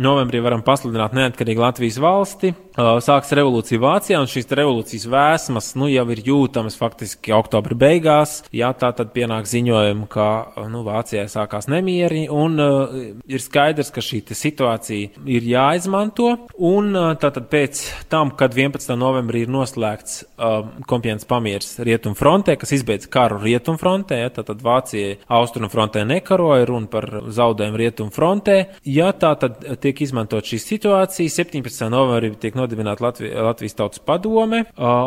novembrī 0.00 0.42
varam 0.44 0.64
pasludināt 0.66 1.16
neatkarīgu 1.16 1.64
Latvijas 1.64 2.00
valsti? 2.02 2.54
Sāks 2.78 3.32
revolūcija 3.34 3.80
Vācijā, 3.82 4.20
un 4.22 4.30
šīs 4.30 4.46
revolūcijas 4.54 4.97
vēsmas 5.08 5.72
nu, 5.78 5.88
jau 5.92 6.04
ir 6.12 6.22
jūtamas 6.26 6.78
faktiski 6.78 7.32
oktobra 7.36 7.76
beigās. 7.78 8.42
Jā, 8.54 8.72
tā 8.78 8.90
tad 8.96 9.12
pienāk 9.14 9.46
ziņojumi, 9.48 10.08
ka 10.10 10.28
nu, 10.72 10.82
Vācijai 10.86 11.26
sākās 11.30 11.68
nemieri, 11.70 12.26
un 12.32 12.58
uh, 12.62 12.96
ir 13.28 13.44
skaidrs, 13.44 13.92
ka 13.94 14.02
šī 14.04 14.22
situācija 14.34 15.24
ir 15.28 15.46
jāizmanto. 15.46 16.34
Un 16.58 16.90
uh, 16.96 17.12
tātad 17.20 17.48
pēc 17.52 17.82
tam, 18.12 18.32
kad 18.38 18.56
11. 18.56 18.94
novembrī 18.98 19.44
ir 19.46 19.52
noslēgts 19.52 20.22
uh, 20.24 20.60
kompiens 20.88 21.28
pamieris 21.28 21.76
Rietumfrontē, 21.84 22.56
kas 22.60 22.74
izbeidz 22.78 23.08
karu 23.12 23.40
Rietumfrontē, 23.44 24.22
ja, 24.24 24.32
tātad 24.34 24.62
Vācija 24.64 25.18
Austrumfrontē 25.38 26.04
nekaroja, 26.08 26.66
runa 26.68 26.90
par 26.90 27.08
zaudējumu 27.34 27.82
Rietumfrontē. 27.82 28.58
Ja 28.88 29.12
tā 29.16 29.34
tad 29.40 29.62
tiek 29.82 30.02
izmantot 30.04 30.48
šī 30.48 30.60
situācija, 30.62 31.34
17. 31.38 31.88
novembrī 31.92 32.32
tiek 32.40 32.56
nodibināta 32.58 33.04
Latvi 33.08 33.32
Latvijas 33.34 33.76
Tautas 33.78 34.02
padome, 34.04 34.64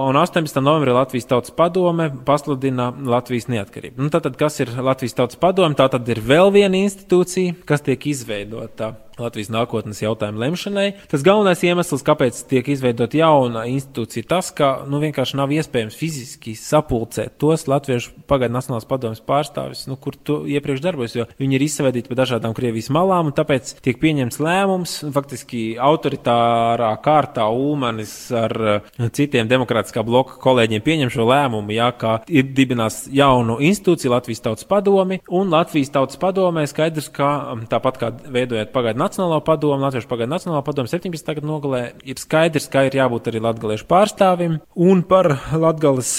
un 0.07 0.17
18. 0.19 0.61
novembrī 0.63 0.93
Latvijas 0.95 1.29
Tautas 1.29 1.53
padome 1.55 2.09
pasludina 2.25 2.89
Latvijas 2.91 3.47
neatkarību. 3.51 4.01
Nu, 4.01 4.09
tātad, 4.13 4.35
kas 4.39 4.59
ir 4.63 4.73
Latvijas 4.77 5.17
Tautas 5.17 5.39
padome? 5.41 5.77
Tā 5.79 5.87
tad 5.91 6.09
ir 6.11 6.21
vēl 6.25 6.51
viena 6.55 6.81
institūcija, 6.81 7.61
kas 7.67 7.85
tiek 7.85 8.09
izveidota 8.11 8.93
Latvijas 9.23 9.51
nākotnes 9.53 10.01
jautājumu 10.03 10.41
lemšanai. 10.41 10.87
Tas 11.11 11.25
galvenais 11.25 11.63
iemesls, 11.65 12.03
kāpēc 12.07 12.43
tiek 12.49 12.67
izveidota 12.73 13.19
jauna 13.19 13.65
institūcija, 13.69 14.23
ir 14.23 14.29
tas, 14.31 14.51
ka 14.55 14.71
nu, 14.89 15.01
vienkārši 15.03 15.39
nav 15.39 15.53
iespējams 15.55 15.97
fiziski 15.97 16.55
sapulcēt 16.57 17.37
tos 17.41 17.67
latviešu 17.69 18.25
pagaidu 18.29 18.55
Nacionālās 18.55 18.87
padomjas 18.89 19.23
pārstāvis, 19.25 19.85
nu, 19.89 19.97
kur 20.01 20.15
tu 20.15 20.41
iepriekš 20.49 20.83
darbojas, 20.83 21.15
jo 21.17 21.27
viņi 21.41 21.57
ir 21.57 21.65
izsveidīti 21.65 22.11
pa 22.11 22.19
dažādām 22.21 22.55
Krievijas 22.57 22.91
malām, 22.93 23.31
un 23.31 23.35
tāpēc 23.37 23.75
tiek 23.85 23.99
pieņemts 24.01 24.41
lēmums, 24.43 24.97
faktiski 25.15 25.63
autoritārā 25.81 26.91
kārtā 27.03 27.47
Ulmanis 27.51 28.13
ar 28.35 28.55
uh, 28.61 28.91
citiem 29.15 29.49
demokrātiskā 29.51 30.03
bloka 30.07 30.37
kolēģiem 30.43 30.83
pieņem 30.85 31.13
šo 31.13 31.27
lēmumu, 31.29 31.75
jā, 31.75 31.89
ka 31.97 32.17
ir 32.31 32.51
dibinās 32.55 33.03
jaunu 33.11 33.59
institūciju 33.63 34.13
Latvijas 34.13 34.43
tautas 34.45 34.67
padomi, 34.69 35.21
un 35.29 35.51
Latvijas 35.53 35.93
tautas 35.93 36.19
padomē 36.21 36.65
skaidrs, 36.69 37.09
ka 37.13 37.31
um, 37.53 37.65
tāpat 37.69 38.01
kā 38.01 38.11
veidojot 38.31 38.73
pagaidu 38.75 39.03
Nacionālo 39.11 39.41
padomu, 39.43 39.83
Latviešu 39.83 40.07
pagaidu 40.07 40.31
Nacionālo 40.31 40.61
padomu 40.63 40.87
17. 40.87 41.33
gadu 41.35 41.49
nogalē, 41.49 41.81
ir 42.07 42.15
skaidrs, 42.15 42.69
ka 42.71 42.85
ir 42.87 42.95
jābūt 42.95 43.27
arī 43.27 43.41
latgaliešu 43.43 43.83
pārstāvim. 43.89 44.61
Un 44.71 45.03
par 45.03 45.27
Latgales 45.51 46.13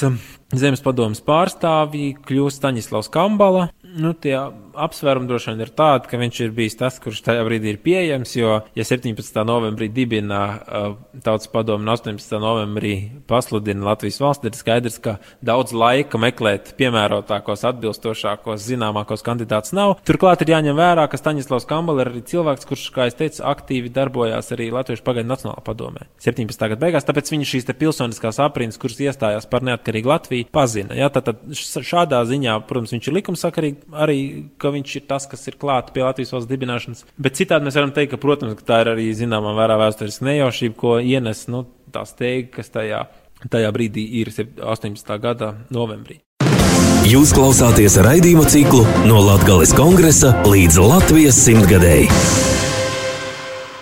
zemes 0.56 0.82
padomas 0.84 1.22
pārstāvji 1.24 2.16
kļūst 2.26 2.60
Staņislavs 2.60 3.10
Kambala. 3.12 3.70
Nu, 3.92 4.14
tie 4.16 4.36
apsvērumi 4.72 5.28
droši 5.28 5.52
vien 5.52 5.62
ir 5.64 5.72
tādi, 5.76 6.08
ka 6.08 6.18
viņš 6.20 6.38
ir 6.46 6.52
bijis 6.56 6.78
tas, 6.80 6.96
kurš 7.02 7.20
tajā 7.26 7.42
brīdī 7.44 7.74
ir 7.74 7.80
pieejams, 7.84 8.32
jo, 8.38 8.54
ja 8.76 8.86
17. 8.88 9.42
novembrī 9.44 9.90
dibina 9.92 10.40
uh, 10.48 10.86
Tautas 11.22 11.50
padomu 11.52 11.84
un 11.84 11.92
18. 11.92 12.38
novembrī 12.40 12.94
pasludina 13.28 13.90
Latvijas 13.90 14.20
valsts, 14.22 14.48
ir 14.48 14.56
skaidrs, 14.56 14.96
ka 15.02 15.18
daudz 15.44 15.74
laika 15.76 16.20
meklēt 16.20 16.72
piemērotākos, 16.78 17.66
atbilstošākos, 17.68 18.64
zināmākos 18.64 19.24
kandidātus 19.26 19.74
nav. 19.76 19.98
Turklāt 20.08 20.44
ir 20.44 20.54
jāņem 20.54 20.78
vērā, 20.78 21.04
ka 21.10 21.20
Staņislavs 21.20 21.68
Kambala 21.68 22.06
ir 22.06 22.12
arī 22.14 22.24
cilvēks, 22.32 22.68
kurš, 22.68 22.88
kā 22.96 23.10
es 23.10 23.18
teicu, 23.18 23.44
aktīvi 23.52 23.92
darbojās 23.92 24.54
arī 24.56 24.70
Latviešu 24.72 25.04
pagaidu 25.04 25.28
Nacionālā 25.34 25.64
padomē 25.66 26.08
17. 26.24 26.56
gada 26.72 26.80
beigās, 26.80 27.06
tāpēc 27.08 27.34
viņš 27.34 27.54
šīs 27.56 27.70
pilsoniskās 27.76 28.40
aprindas, 28.42 28.80
kuras 28.80 29.00
iestājās 29.04 29.48
par 29.50 29.64
neatkarīgu 29.66 30.12
Latviju, 30.12 30.41
pazina. 30.50 30.96
Ja? 30.98 31.10
Tātad 31.12 31.44
šādā 31.54 32.22
ziņā, 32.28 32.56
protams, 32.68 32.94
viņš 32.96 33.08
ir 33.08 33.16
likumsakarīgi 33.18 33.92
arī 33.92 34.18
ka 34.58 34.72
viņš 34.74 34.96
ir 34.98 35.06
tas, 35.10 35.28
kas 35.30 35.46
ir 35.50 35.58
klāts 35.60 35.94
pie 35.94 36.04
Latvijas 36.04 36.32
valsts 36.34 36.50
dibināšanas. 36.50 37.04
Bet 37.20 37.38
citādi 37.38 37.68
mēs 37.68 37.78
varam 37.78 37.94
teikt, 37.94 38.14
ka, 38.14 38.22
protams, 38.22 38.56
ka 38.58 38.68
tā 38.68 38.80
ir 38.84 38.92
arī 38.94 39.08
zināmā 39.16 39.54
mērā 39.56 39.78
vēsturiska 39.82 40.28
nejaušība, 40.28 40.78
ko 40.78 40.98
ienes 40.98 41.46
nu, 41.52 41.64
tā 41.92 42.04
steiga, 42.08 42.50
kas 42.58 42.72
tajā, 42.74 43.06
tajā 43.52 43.72
brīdī 43.74 44.06
ir 44.22 44.32
18. 44.32 45.16
gada 45.22 45.54
novembrī. 45.74 46.22
Jūs 47.02 47.32
klausāties 47.34 47.96
raidījumu 47.98 48.44
ciklu 48.46 48.84
no 49.10 49.18
Latvijas 49.26 49.74
kongresa 49.74 50.36
līdz 50.46 50.78
Latvijas 50.86 51.40
simtgadēji. 51.48 52.06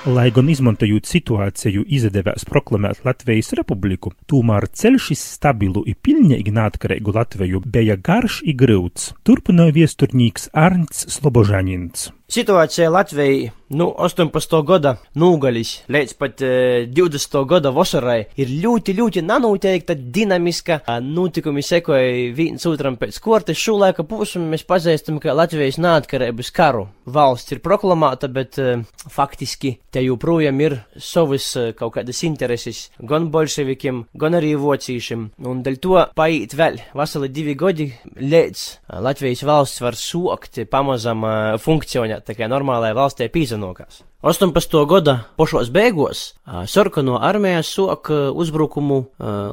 Lai 0.08 0.30
gan 0.32 0.46
izmantojot 0.48 1.04
situāciju 1.04 1.82
izdevās 1.92 2.46
proklamēt 2.48 3.02
Latvijas 3.04 3.52
republiku, 3.58 4.14
tomēr 4.32 4.64
ceļš 4.72 5.08
uz 5.12 5.24
stabilu 5.36 5.82
un 5.84 5.92
pilnīgi 5.92 6.54
neatkarīgu 6.56 7.12
Latviju 7.12 7.60
bija 7.66 7.98
garš 8.00 8.38
un 8.40 8.54
grūts, 8.56 9.10
turpināja 9.28 9.76
viesturnieks 9.76 10.48
Arnts 10.56 11.04
Slobožanins. 11.18 12.08
Situācija 12.30 12.90
Latvijai 12.90 13.50
nu, 13.70 13.86
18. 13.98 14.54
gada 14.66 14.96
nūgalis 15.18 15.72
līdz 15.90 16.14
pat 16.18 16.42
e, 16.42 16.50
20. 16.90 17.36
gada 17.50 17.70
vasarai 17.74 18.20
ir 18.38 18.50
ļoti, 18.62 18.94
ļoti 18.98 19.22
nenoteikta, 19.26 19.94
dinamiska. 19.94 20.80
Notikumi 21.02 21.62
sekoja 21.62 22.30
viens 22.34 22.66
otram 22.66 22.96
pēc 22.98 23.18
kortes. 23.22 23.58
Šo 23.58 23.76
laika 23.78 24.02
posmu 24.06 24.44
mēs 24.50 24.66
pazīstam, 24.66 25.20
ka 25.22 25.34
Latvijas 25.34 25.78
neatkarības 25.82 26.50
karu 26.54 26.88
valsts 27.10 27.54
ir 27.54 27.62
proklamēta, 27.62 28.30
bet 28.30 28.58
e, 28.58 28.80
faktiski 29.10 29.76
te 29.90 30.02
joprojām 30.02 30.62
ir 30.62 30.78
savas 30.98 31.48
e, 31.58 31.66
kaut 31.78 31.96
kādas 31.98 32.22
intereses 32.26 32.84
gan 32.98 33.30
bolševikiem, 33.34 34.04
gan 34.14 34.38
arī 34.38 34.56
vocīšiem. 34.58 35.28
Un 35.50 35.64
dēļ 35.66 35.80
to 35.82 35.98
paiet 36.18 36.54
vēl 36.58 36.78
veseli 36.94 37.30
divi 37.34 37.58
gadi, 37.58 37.90
līdz 38.18 38.66
Latvijas 39.02 39.46
valsts 39.46 39.82
var 39.82 39.98
sokt 39.98 40.62
pamazam 40.70 41.26
funkcionēt 41.62 42.19
tā 42.26 42.36
kā 42.38 42.48
normālajai 42.50 42.96
valstī 42.96 43.28
pīzanokās. 43.32 44.04
18. 44.20 44.74
gada 44.84 45.14
pašos 45.40 45.70
beigās 45.72 46.34
sarkano 46.68 47.14
armija 47.24 47.62
sok 47.64 48.10
uzbrukumu 48.36 48.98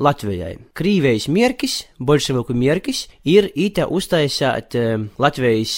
Latvijai. 0.03 0.57
Krīvijas 0.75 1.29
mierkis, 1.31 1.85
bolševiku 2.03 2.51
mierkis 2.51 3.05
ir 3.23 3.47
īte 3.55 3.85
uztaisēt 3.87 4.75
Latvijas 5.23 5.77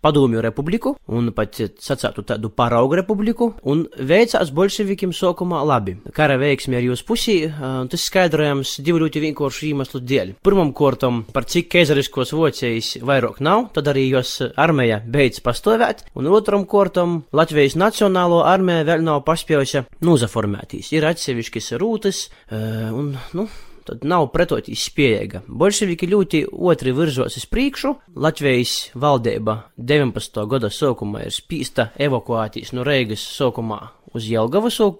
padomju 0.00 0.40
republiku 0.40 0.94
un 1.12 1.28
pat 1.36 1.60
sacātu 1.84 2.24
tādu 2.24 2.48
paraugu 2.48 2.96
republiku 2.96 3.50
un 3.68 3.82
veicās 3.98 4.54
bolševikim 4.56 5.12
sokumā 5.12 5.60
labi. 5.60 5.98
Kara 6.16 6.38
veiksmi 6.40 6.80
ar 6.80 6.88
jūsu 6.88 7.04
pusī, 7.04 7.36
tas 7.52 8.08
skaidrojams 8.08 8.78
divu 8.80 9.02
ļoti 9.04 9.20
vienkāršu 9.26 9.68
iemeslu 9.68 10.00
dēļ. 10.00 10.32
Pirmam 10.40 10.72
kortam, 10.72 11.26
par 11.28 11.44
cik 11.44 11.68
keizariskos 11.76 12.32
vocējs 12.32 12.94
vairāk 13.04 13.44
nav, 13.44 13.68
tad 13.76 13.92
arī 13.92 14.08
jos 14.08 14.38
armija 14.56 15.02
beidz 15.04 15.44
pastāvēt, 15.44 16.06
un 16.16 16.32
otram 16.32 16.64
kortam 16.64 17.20
Latvijas 17.36 17.76
nacionālo 18.14 18.44
armija 18.46 18.84
vēl 18.86 19.02
nav 19.02 19.22
paspējusi 19.26 19.84
nozaformētīs. 20.04 20.92
Ir 20.94 21.04
atsevišķas 21.08 21.72
rūtas, 21.80 22.28
un, 22.50 23.16
nu, 23.34 23.46
tad 23.84 24.04
nav 24.06 24.30
pretotīs 24.32 24.86
spējīga. 24.88 25.42
Bolševiki 25.48 26.08
ļoti 26.08 26.44
otri 26.52 26.94
virzos 26.94 27.36
uz 27.36 27.46
priekšu, 27.50 27.94
Latvijas 28.14 28.92
valdība 28.94 29.64
19. 29.76 30.46
gada 30.46 30.70
sākumā 30.70 31.26
ir 31.26 31.34
spīsta 31.34 31.90
evakuētīs 31.98 32.72
no 32.72 32.86
Reigas 32.86 33.24
sākumā 33.34 33.80
uz 34.14 34.28
Jelgavu, 34.30 34.70
so, 34.70 34.92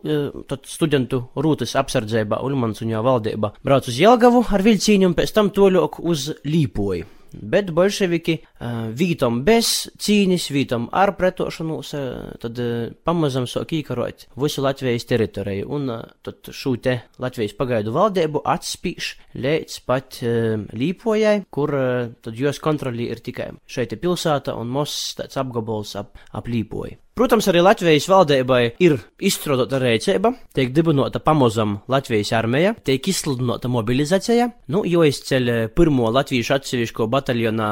tad 0.50 0.66
studentu 0.66 1.28
rūtas 1.38 1.76
apsardzībā 1.78 2.42
Ulmans 2.42 2.82
un 2.82 2.96
jau 2.96 3.04
valdība 3.06 3.54
brauc 3.62 3.86
uz 3.86 4.00
Jelgavu 4.00 4.42
ar 4.50 4.64
vilcīņu 4.66 5.12
un 5.12 5.14
pēc 5.14 5.36
tam 5.36 5.54
toļok 5.54 6.02
uz 6.02 6.32
Līpoju. 6.42 7.06
Bet 7.42 7.70
bolševiki 7.74 8.36
uh, 8.40 8.88
vītom 8.94 9.42
bez 9.46 9.70
cīņas, 10.00 10.48
vītom 10.54 10.88
ar 10.94 11.14
pretošanos, 11.18 11.92
uh, 11.98 12.32
tad 12.42 12.60
uh, 12.62 12.88
pamazam 13.06 13.48
sāk 13.50 13.74
īkarot 13.78 14.26
visu 14.40 14.64
Latvijas 14.64 15.08
teritoriju, 15.10 15.68
un 15.74 15.90
uh, 15.92 16.02
tad 16.24 16.50
šo 16.54 16.76
te 16.82 16.98
Latvijas 17.22 17.56
pagaidu 17.58 17.94
valdību 17.94 18.44
atspīš 18.54 19.12
līdz 19.38 19.78
pat 19.88 20.20
uh, 20.22 20.66
Līpojai, 20.74 21.36
kur 21.54 21.76
uh, 21.78 22.10
tad 22.24 22.38
jos 22.38 22.62
kontrolī 22.62 23.10
ir 23.12 23.22
tikai 23.24 23.52
šeit 23.66 23.96
pilsēta 24.00 24.56
un 24.58 24.70
mos 24.74 24.98
tāds 25.18 25.40
apgabals 25.40 25.96
ap, 26.00 26.18
ap 26.32 26.50
Līpoju. 26.50 27.03
Protams, 27.14 27.46
arī 27.46 27.60
Latvijas 27.62 28.08
valdībai 28.10 28.62
ir 28.82 28.96
izstrādāta 29.22 29.78
rēcība, 29.78 30.32
tiek 30.50 30.72
dibināta 30.74 31.20
pamazam 31.22 31.76
Latvijas 31.86 32.32
armija, 32.34 32.72
tiek 32.82 33.06
izsludināta 33.12 33.70
mobilizācija, 33.70 34.48
nu, 34.74 34.82
jo 34.82 35.04
izceļ 35.06 35.52
pirmo 35.78 36.10
Latvijas 36.10 36.50
atsevišķo 36.56 37.06
bataljonā 37.14 37.68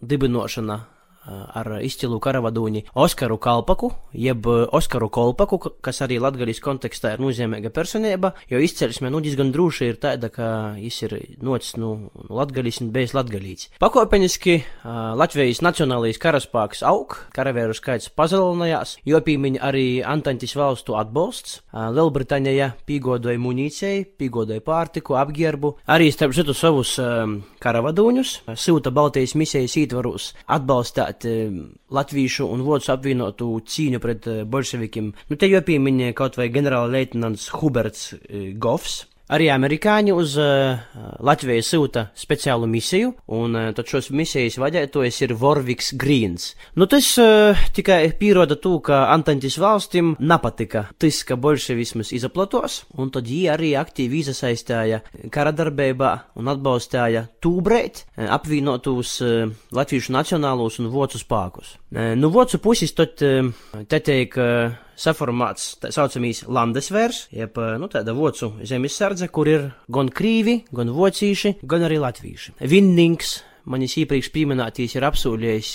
dibināšana 0.00 0.78
ar 1.28 1.70
izcilu 1.84 2.18
karavadūņi 2.22 2.84
Oskaru 2.98 3.38
Kalpaku, 3.42 3.90
jeb 4.16 4.46
Oskaru 4.48 5.10
Kolpaku, 5.12 5.60
kas 5.84 6.00
arī 6.04 6.18
latgaļas 6.22 6.60
kontekstā 6.64 7.14
ir 7.14 7.22
nozīmīga 7.22 7.72
personība, 7.74 8.32
jo 8.50 8.60
izcelsme 8.62 9.10
nu 9.12 9.20
diezgan 9.24 9.52
drūši 9.54 9.90
ir 9.92 10.00
tāda, 10.02 10.30
ka 10.32 10.48
viņš 10.78 11.00
ir 11.08 11.16
nocis 11.44 11.76
nu, 11.80 11.90
nu 12.14 12.38
latgaļas 12.40 12.80
un 12.84 12.92
bijis 12.94 13.14
latgaļīts. 13.16 13.70
Pakopeniski 13.82 14.58
Latvijas 15.18 15.62
nacionālais 15.64 16.20
karaspāks 16.22 16.82
aug, 16.86 17.16
karavēru 17.36 17.76
skaits 17.76 18.10
pazelinājās, 18.16 18.96
jo 19.08 19.20
pīmiņa 19.24 19.62
arī 19.68 19.86
Antantis 20.06 20.56
valstu 20.58 20.96
atbalsts, 20.98 21.60
Lielbritānija 21.72 22.72
pīgodoja 22.88 23.40
munīcijai, 23.42 24.04
pīgodoja 24.18 24.64
pārtiku, 24.64 25.18
apģērbu, 25.20 25.74
arī 25.90 26.10
starp 26.14 26.36
citu 26.36 26.56
savus 26.56 26.96
karavadūņus, 27.62 28.34
sūta 28.58 28.92
Baltijas 28.94 29.34
misijas 29.38 29.76
ītvarus 29.80 30.32
atbalstāt 30.46 31.17
pret 31.18 31.24
eh, 31.26 31.50
latviešu 31.90 32.46
un 32.46 32.62
vācu 32.62 32.92
apvienotu 32.92 33.50
cīņu 33.66 34.00
pret 34.00 34.26
eh, 34.26 34.44
bolševikiem. 34.44 35.12
Nu, 35.28 35.36
te 35.36 35.48
jau 35.48 35.62
pieminēja 35.62 36.14
kaut 36.14 36.36
vai 36.38 36.48
ģenerāla 36.50 36.90
leitnants 36.92 37.50
Huberts 37.58 38.14
eh, 38.14 38.54
Goffs, 38.54 39.06
Arī 39.28 39.50
amerikāņi 39.52 40.12
uz 40.16 40.38
uh, 40.40 40.78
Latviju 41.20 41.64
sūta 41.64 42.06
speciālu 42.16 42.64
misiju, 42.70 43.10
un 43.36 43.58
uh, 43.58 43.66
tad 43.76 43.90
šos 43.90 44.08
misijas 44.16 44.56
vadītājs 44.56 45.18
ir 45.26 45.34
Vorviks 45.36 45.90
Grīns. 46.00 46.54
Nu, 46.80 46.86
tas 46.88 47.10
uh, 47.20 47.60
tikai 47.76 48.14
pieroda 48.16 48.56
to, 48.56 48.78
ka 48.80 49.02
Antantis 49.12 49.58
valstīm 49.60 50.14
nepatika 50.16 50.86
tas, 50.96 51.20
ka 51.28 51.36
bolševisms 51.36 52.14
izaplatos, 52.16 52.80
un 52.96 53.12
tad 53.12 53.28
viņi 53.28 53.52
arī 53.52 53.74
aktīvi 53.76 54.24
iesaistīja 54.24 55.02
kara 55.34 55.52
darbībā 55.52 56.14
un 56.40 56.48
atbalstīja 56.48 57.26
tūbrēt 57.44 58.04
uh, 58.06 58.30
apvienotus 58.40 59.14
uh, 59.20 59.52
Latviešu 59.76 60.16
nacionālos 60.16 60.80
un 60.80 60.88
vocu 60.94 61.20
spēkus. 61.20 61.76
Uh, 61.92 62.14
nu, 62.16 62.32
vocu 62.32 62.64
puses 62.64 62.96
tad 62.96 63.20
uh, 63.28 63.52
te 63.92 64.00
teik. 64.00 64.40
Uh, 64.40 64.84
saformāts 64.98 65.76
tā 65.82 65.92
saucamīs 65.94 66.44
landesvērs, 66.50 67.28
jeb 67.34 67.58
nu, 67.78 67.88
tāda 67.92 68.14
vocu 68.16 68.52
zemesardze, 68.66 69.30
kur 69.32 69.50
ir 69.50 69.68
gan 69.92 70.10
krīvi, 70.10 70.62
gan 70.74 70.90
vocīši, 70.94 71.58
gan 71.68 71.86
arī 71.86 72.00
latvīši. 72.02 72.58
Vinnings 72.68 73.38
manis 73.68 73.96
iepriekš 74.00 74.30
pieminētīs 74.34 74.96
ir 74.96 75.06
apsūļējis 75.08 75.72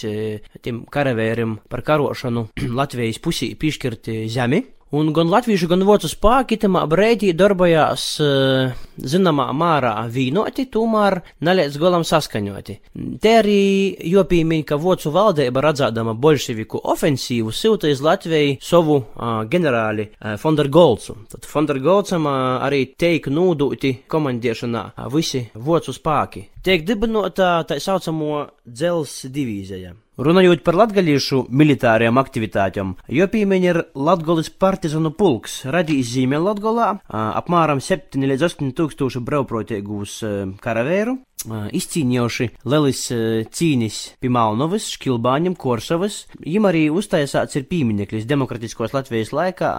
tiem 0.65 0.83
karavēriem 0.93 1.57
par 1.69 1.83
karošanu 1.85 2.47
Latvijas 2.79 3.21
pusī 3.23 3.53
piešķirti 3.59 4.23
zemi, 4.33 4.63
Un 4.93 5.07
gan 5.09 5.25
latviešu, 5.25 5.65
gan 5.71 5.81
vācu 5.87 6.05
spēki 6.05 6.59
tamā 6.61 6.83
brīdī 6.85 7.31
darbojās 7.33 8.03
uh, 8.21 8.75
zināmā 9.01 9.47
mērā 9.57 9.93
vīnoti, 10.13 10.67
tomēr 10.69 11.17
neliec 11.41 11.79
golam 11.81 12.05
saskaņoti. 12.05 12.75
Te 13.23 13.33
arī 13.39 13.63
jopīmiņ, 14.11 14.61
ka 14.69 14.77
vācu 14.77 15.09
valdība 15.15 15.65
redzēdama 15.65 16.13
bolševiku 16.13 16.83
ofensīvu 16.93 17.49
silta 17.49 17.89
iz 17.89 18.05
Latviju 18.05 18.59
savu 18.61 18.99
uh, 19.01 19.41
ģenerāli 19.49 20.11
uh, 20.11 20.35
Fondergolcu. 20.37 21.17
Tad 21.33 21.49
Fondergolcam 21.49 22.29
uh, 22.29 22.39
arī 22.61 22.85
teik 22.93 23.33
nūdūti 23.33 23.95
komandiešanā 24.05 24.91
visi 25.09 25.47
vācu 25.57 25.97
spēki. 25.97 26.51
Tiek 26.63 26.85
dibinota 26.87 27.57
tā 27.67 27.75
saucamo 27.83 28.45
dzels 28.63 29.25
divīzija. 29.27 29.89
Runājot 30.23 30.61
par 30.63 30.77
latgalīšu 30.79 31.41
militārajām 31.51 32.21
aktivitātēm, 32.21 32.93
jo 33.17 33.27
pīmeņi 33.33 33.67
ir 33.67 33.79
Latgolis 33.99 34.47
partizanu 34.63 35.11
pulks, 35.17 35.57
radījis 35.67 36.13
zīmē 36.13 36.39
Latgolā, 36.39 36.87
apmēram 37.11 37.83
7 37.83 38.23
līdz 38.31 38.47
8 38.47 38.71
tūkstoši 38.79 39.23
brauprotīgus 39.27 40.15
karavēru, 40.63 41.17
izcīnījuši 41.81 42.51
Lelis 42.63 43.05
cīnis 43.51 44.01
pie 44.23 44.31
Malnovas, 44.31 44.87
Škilbāņam, 44.95 45.59
Korsavas, 45.59 46.23
viņam 46.39 46.71
arī 46.71 46.87
uztaisāts 46.95 47.59
ir 47.59 47.67
pīmineklis 47.67 48.29
demokratiskos 48.29 48.95
Latvijas 48.95 49.35
laikā 49.35 49.75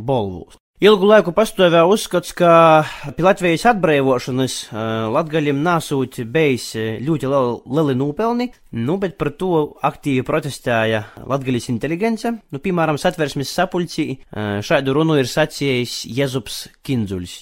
Bolvūs. 0.00 0.56
Ilgu 0.82 1.06
laiku 1.06 1.30
pastāvēja 1.30 1.86
uzskats, 1.86 2.32
ka 2.34 2.82
pie 3.14 3.22
Latvijas 3.22 3.62
atbrīvošanas 3.70 4.56
uh, 4.72 4.80
latgaļiem 5.14 5.60
nesūt 5.62 6.18
bijis 6.34 6.64
ļoti 6.98 7.30
lieli 7.30 7.94
nopelni, 7.94 8.48
nu, 8.82 8.96
bet 8.98 9.14
par 9.14 9.30
to 9.38 9.52
aktīvi 9.86 10.26
protestēja 10.26 11.04
latgaļas 11.30 11.70
inteligence. 11.70 12.34
Nu, 12.50 12.58
piemēram, 12.58 12.98
satversmes 12.98 13.54
sapulcī 13.54 14.08
uh, 14.16 14.58
šādu 14.66 14.98
runu 14.98 15.20
ir 15.22 15.30
sacījis 15.30 16.00
Jezups 16.10 16.64
Kindzuļs. 16.82 17.36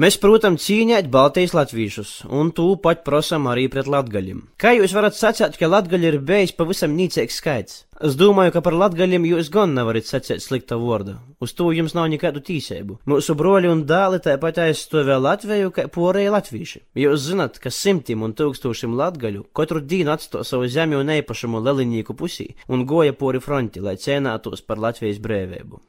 Mēs, 0.00 0.16
protams, 0.16 0.62
cīņēt 0.64 1.10
Baltijas 1.12 1.52
latviešus, 1.52 2.10
un 2.32 2.54
tū 2.56 2.70
pat 2.80 3.02
prasam 3.04 3.44
arī 3.50 3.66
pret 3.68 3.88
latgaļiem. 3.90 4.38
Kā 4.56 4.70
jūs 4.72 4.94
varat 4.96 5.18
sacīt, 5.18 5.58
ka 5.60 5.68
latgaļi 5.68 6.06
ir 6.08 6.16
bijis 6.24 6.54
pavisam 6.56 6.94
nīcīgs 6.96 7.36
skaits? 7.36 7.74
Es 8.08 8.16
domāju, 8.16 8.54
ka 8.54 8.62
par 8.64 8.78
latgaļiem 8.80 9.26
jūs 9.28 9.50
gan 9.52 9.74
nevarat 9.76 10.08
sacīt 10.08 10.40
slikta 10.40 10.78
vārda. 10.80 11.18
Uz 11.44 11.52
to 11.58 11.68
jums 11.76 11.92
nav 11.98 12.08
nekādu 12.14 12.40
tīsību. 12.46 12.96
Mūsu 13.12 13.36
broļi 13.36 13.68
un 13.74 13.84
dēli 13.90 14.22
tāpat 14.24 14.62
aizstāvē 14.64 15.18
Latviju, 15.20 15.74
kā 15.76 15.84
porēji 15.92 16.32
latvieši. 16.32 16.82
Jūs 17.04 17.26
zināt, 17.26 17.60
ka 17.60 17.68
simtiem 17.68 18.24
un 18.24 18.32
tūkstošiem 18.40 18.96
latgaļu 19.02 19.50
katru 19.52 19.84
dienu 19.84 20.16
atstāja 20.16 20.48
savu 20.54 20.72
zemi 20.78 20.96
un 20.96 21.12
eipašumu 21.18 21.60
lelinīku 21.60 22.16
pusī 22.16 22.54
un 22.72 22.88
goja 22.88 23.12
pori 23.12 23.44
fronti, 23.44 23.84
lai 23.84 23.98
cēnātos 24.00 24.64
par 24.64 24.80
Latvijas 24.80 25.20
brēvību. 25.20 25.84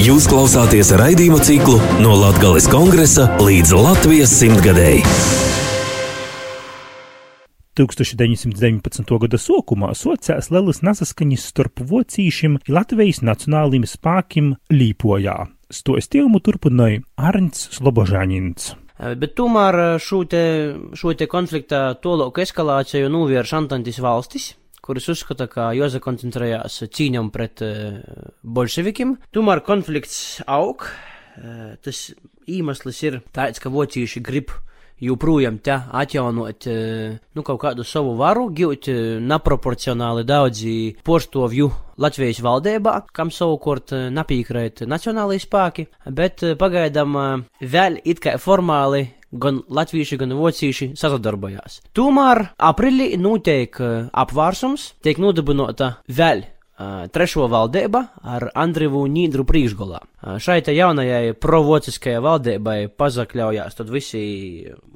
Jūs 0.00 0.24
klausāties 0.30 0.94
raidījuma 0.96 1.42
ciklu 1.44 1.74
no 2.00 2.14
Latvijas 2.16 2.64
kongresa 2.72 3.26
līdz 3.36 3.74
Latvijas 3.76 4.30
simtgadēji. 4.32 5.02
1919. 7.76 9.12
gada 9.20 9.40
sākumā 9.42 9.90
sociālās 9.92 10.48
lielas 10.54 10.80
nesaskaņas 10.88 11.44
starp 11.52 11.82
vocīšiem 11.90 12.56
Latvijas 12.72 13.20
nacionālajiem 13.28 13.84
spēkiem 13.90 14.48
Līpojā. 14.72 15.36
Stostījumu 15.68 16.40
turpināja 16.48 17.02
Arnts 17.20 17.68
Slobožāņins. 17.76 18.72
Bet 19.20 19.36
tomēr 19.36 20.00
šo 20.00 20.22
te, 20.24 20.42
šo 20.96 21.12
te 21.12 21.28
konflikta 21.28 21.90
tolāku 22.00 22.40
eskalāciju 22.46 23.12
novērš 23.12 23.52
Antantis 23.60 24.00
valstis, 24.00 24.54
kuras 24.90 25.06
uzskata, 25.12 25.46
ka 25.46 25.68
jāsakoncentrējās 25.78 26.80
cīņām 26.90 27.28
pret 27.30 27.62
uh, 27.62 28.00
bolševikiem. 28.42 29.14
Tomēr 29.30 29.62
konflikts 29.62 30.40
aug. 30.50 30.82
Uh, 31.38 31.76
tas 31.84 32.08
iemesls 32.50 32.98
ir 33.06 33.20
tāds, 33.30 33.62
ka 33.62 33.70
vocīši 33.70 34.22
grib 34.26 34.50
joprojām 35.00 35.60
te 35.62 35.76
atjaunot 35.78 36.66
uh, 36.66 37.14
nu, 37.38 37.44
kaut 37.46 37.60
kādu 37.62 37.86
savu 37.86 38.16
varu, 38.18 38.48
gūt 38.50 38.90
neproporcionāli 39.22 40.26
daudzi 40.26 40.74
postovju 41.06 41.70
Latvijas 42.02 42.42
valdībā, 42.42 42.96
kam 43.14 43.30
savukārt 43.30 43.94
napīkrēt 44.10 44.82
nacionālajie 44.90 45.46
spēki, 45.46 45.86
bet 46.10 46.42
pagaidām 46.58 47.46
vēl 47.62 48.02
it 48.02 48.24
kā 48.24 48.34
formāli 48.42 49.06
gan 49.32 49.62
latvieši, 49.68 50.18
gan 50.20 50.36
vocīši 50.38 50.92
sazadarbojās. 50.98 51.80
Tomēr 51.96 52.48
aprīlī 52.58 53.12
notiek 53.20 53.76
apvārsums, 54.10 54.94
tiek 55.04 55.20
nodibināta 55.22 55.96
vēl 56.08 56.46
trešo 57.12 57.44
valdība 57.50 58.00
ar 58.24 58.46
Andrivu 58.56 59.02
Nīdru 59.10 59.44
priekšgalā. 59.48 60.00
Šai 60.40 60.60
te 60.64 60.72
jaunajai 60.72 61.34
provociskajai 61.40 62.22
valdībai 62.24 62.78
pazakļaujās 62.96 63.76
tad 63.76 63.92
visi 63.92 64.22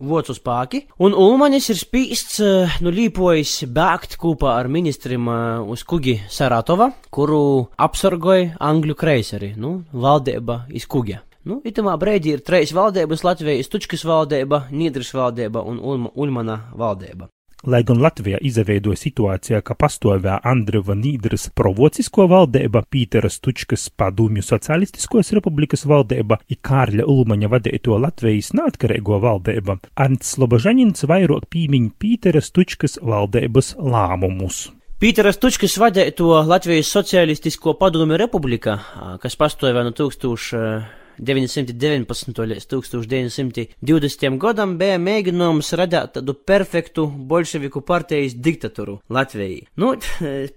vocu 0.01 0.37
spāki, 0.37 0.85
un 1.05 1.16
Ulmanis 1.16 1.70
ir 1.73 1.81
spīsts, 1.81 2.40
nu 2.85 2.94
līpojas 2.94 3.66
bēgt 3.68 4.16
kopā 4.20 4.57
ar 4.61 4.70
ministrim 4.73 5.29
uz 5.68 5.85
kugi 5.88 6.18
Saratova, 6.31 6.90
kuru 7.12 7.68
apsargoja 7.77 8.55
Angļu 8.64 8.97
kreiseri, 8.99 9.55
nu, 9.61 9.83
valdība 9.92 10.64
iz 10.73 10.88
kuģa. 10.88 11.20
Nu, 11.44 11.59
itamā 11.61 11.98
brīdī 12.00 12.38
ir 12.38 12.40
trīs 12.40 12.72
valdības- 12.72 13.20
Latvijas 13.28 13.68
Tučkas 13.68 14.04
valdība, 14.09 14.62
Nīdras 14.72 15.12
valdība 15.12 15.61
un 15.61 15.76
Ulma, 15.78 16.11
Ulmana 16.16 16.70
valdība. 16.72 17.28
Lai 17.64 17.83
gan 17.83 18.00
Latvijā 18.00 18.38
izveidoja 18.44 18.96
situācijā, 19.00 19.61
ka 19.64 19.74
pastāvē 19.74 20.38
Andreva 20.44 20.96
Nīdras 20.96 21.50
provocisko 21.57 22.26
valdība, 22.28 22.83
Pīteras 22.88 23.38
Tučkas 23.40 23.90
padomju 23.90 24.42
socialistiskos 24.44 25.33
republikas 25.37 25.85
valdība 25.85 26.40
un 26.40 26.61
Kārļa 26.68 27.04
Ulmaņa 27.04 27.48
vadīto 27.48 28.00
Latvijas 28.00 28.52
neatkarīgo 28.57 29.20
valdība, 29.20 29.78
Ants 29.96 30.35
Slobožanins 30.37 31.04
vairāk 31.04 31.48
pīmiņ 31.52 31.92
Pīteras 32.00 32.52
Tučkas 32.52 32.98
valdības 33.02 33.76
lēmumus. 33.76 34.70
Pīteras 35.00 35.37
Tučkas 35.37 35.76
vadīto 35.76 36.40
Latvijas 36.48 36.88
Socialistisko 36.88 37.76
padomju 37.76 38.16
republika, 38.16 38.80
kas 39.20 39.37
pastāvē 39.37 39.85
no 39.85 39.92
1000. 39.92 41.04
919. 41.18 42.40
līdz 42.50 42.66
1920. 42.70 44.38
gadam 44.40 44.77
bija 44.81 44.98
mēģinājums 44.98 45.72
radīt 45.79 46.14
tādu 46.18 46.35
perfektu 46.35 47.07
bolševiku 47.07 47.83
partijas 47.87 48.35
diktatūru 48.35 48.98
Latvijai. 49.12 49.64
Nu, 49.81 49.94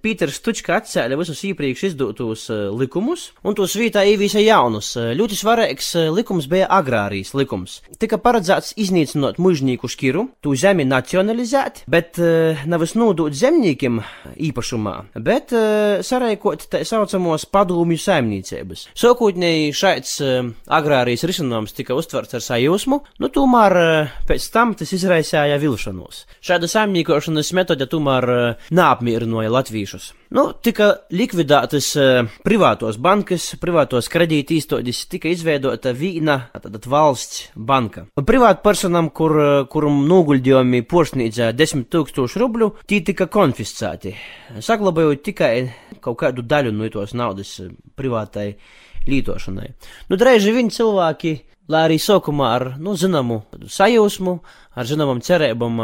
Pīters 0.03 0.39
Tučka 0.43 0.77
atcēla 0.79 1.17
visus 1.19 1.43
iepriekš 1.47 1.83
izdotos 1.91 2.47
likumus, 2.77 3.31
un 3.43 3.57
tos 3.57 3.75
vietā 3.79 4.03
ievīsa 4.07 4.41
jaunus. 4.43 4.93
Ļoti 4.97 5.37
svarīgs 5.37 5.93
likums 6.15 6.47
bija 6.51 6.69
agrārijas 6.77 7.33
likums. 7.37 7.79
Tika 7.99 8.19
paredzēts 8.21 8.73
iznīcinot 8.79 9.39
mužnieku 9.41 9.89
škiru, 9.91 10.27
tu 10.41 10.55
zemi 10.57 10.85
nacionalizēt, 10.87 11.83
bet 11.89 12.17
nevis 12.65 12.95
nodot 12.97 13.33
zemniekiem 13.35 14.01
īpašumā, 14.49 14.95
bet 15.21 15.53
sareikot 16.07 16.67
tā 16.71 16.83
saucamos 16.87 17.45
padomju 17.51 17.99
saimniecības. 18.01 18.87
Sākotnēji 18.97 19.73
šāds 19.77 20.17
agrārijas 20.67 21.25
risinājums 21.27 21.75
tika 21.77 21.95
uztverts 21.97 22.37
ar 22.37 22.43
sajūsmu, 22.43 22.99
nu 23.23 23.29
tomēr 23.33 23.77
eh, 23.81 24.13
pēc 24.29 24.47
tam 24.53 24.75
tas 24.77 24.93
izraisīja 24.95 25.59
vilšanos. 25.61 26.25
Šāda 26.43 26.69
saimniekošanas 26.71 27.53
metode 27.57 27.89
tomēr 27.89 28.29
eh, 28.33 28.69
neapmierināja 28.71 29.53
latviešus. 29.53 30.11
Nu, 30.35 30.49
tika 30.59 30.89
likvidētas 31.15 31.85
uh, 31.95 32.27
privātos 32.43 32.97
bankas, 32.99 33.45
privātos 33.61 34.09
kredīti 34.11 34.57
īstoģis, 34.59 35.05
tika 35.07 35.29
izveidota 35.31 35.93
vīna, 35.95 36.35
tātad 36.51 36.83
valsts 36.91 37.45
banka. 37.55 38.03
Privātpersonam, 38.19 39.07
kur, 39.15 39.37
kuram 39.71 40.01
noguldījumi 40.09 40.83
porsnīdza 40.83 41.53
10 41.55 41.87
tūkstošu 41.95 42.41
rubļu, 42.43 42.69
tī 42.91 42.99
tika 43.07 43.29
konfiscēti, 43.31 44.17
saglabājot 44.67 45.23
tikai 45.29 45.53
kaut 46.03 46.19
kādu 46.25 46.43
daļu 46.43 46.75
no 46.75 46.91
tos 46.91 47.15
naudas 47.15 47.53
privātai 47.95 48.49
lietošanai. 49.07 49.69
Nu, 50.11 50.19
drēži 50.37 50.53
viņi 50.53 50.73
cilvēki, 50.75 51.29
lai 51.73 51.79
arī 51.87 51.95
sākumā 51.97 52.47
ar, 52.53 52.63
nu, 52.77 52.91
zināmu 52.93 53.39
sajūsmu, 53.73 54.33
ar 54.77 54.85
zināmam 54.85 55.17
cerībam 55.25 55.79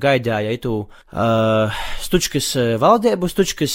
gaidīja 0.00 0.54
itu 0.56 0.72
uh, 0.80 1.82
Stučkas 2.00 2.48
valdību, 2.80 3.28
Stučkas 3.28 3.74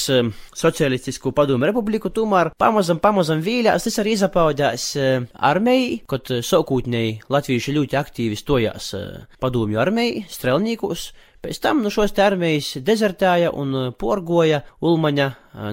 socialistisko 0.57 1.35
padomu 1.37 1.69
republiku, 1.69 2.09
tomēr 2.09 2.49
pamazam, 2.57 2.97
pamazam 3.03 3.43
vīļās, 3.45 3.85
tas 3.85 3.99
arī 4.01 4.15
izapaudās 4.17 4.87
armijai, 5.37 5.99
kad 6.09 6.33
sākotnēji 6.41 7.19
latvieši 7.29 7.77
ļoti 7.77 8.01
aktīvi 8.01 8.39
stojās 8.39 8.89
padomju 9.43 9.85
armijai, 9.85 10.25
strelnīkos, 10.33 11.11
Pēc 11.43 11.58
tam 11.60 11.82
nu, 11.84 11.89
šos 11.91 12.13
armijas 12.23 12.69
dezertēja 12.88 13.49
un 13.51 13.91
porgoja 13.99 14.62
Ulmaņa 14.79 15.25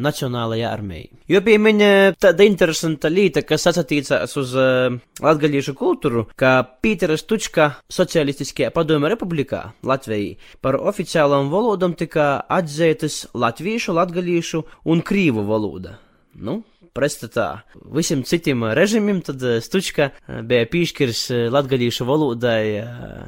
Nacionālajā 0.02 0.66
armijā. 0.66 1.12
Jo 1.30 1.38
piemiņa 1.46 1.90
tāda 2.18 2.42
interesanta 2.42 3.06
lieta, 3.06 3.44
kas 3.46 3.68
atsatīcās 3.70 4.34
uz 4.42 4.56
uh, 4.58 4.98
latgaļiešu 5.22 5.76
kultūru, 5.78 6.24
ka 6.34 6.56
Pīteras 6.82 7.22
Tučka 7.22 7.68
Socialistiskajā 7.86 8.72
padomju 8.74 9.12
republikā 9.14 9.62
Latvijā 9.86 10.34
par 10.58 10.80
oficiālām 10.90 11.54
valodām 11.54 11.94
tika 11.94 12.42
atzītas 12.50 13.28
latviešu, 13.30 13.94
latgaļiešu 13.94 14.66
un 14.90 15.06
krīvu 15.06 15.46
valoda. 15.46 16.00
Nu, 16.34 16.64
pretstatā 16.98 17.50
visiem 17.94 18.26
citiem 18.26 18.72
režīmiem, 18.74 19.22
tad 19.22 19.46
Stučka 19.62 20.10
bija 20.26 20.66
piešķirs 20.66 21.28
latgaļiešu 21.54 22.10
valodai 22.10 22.62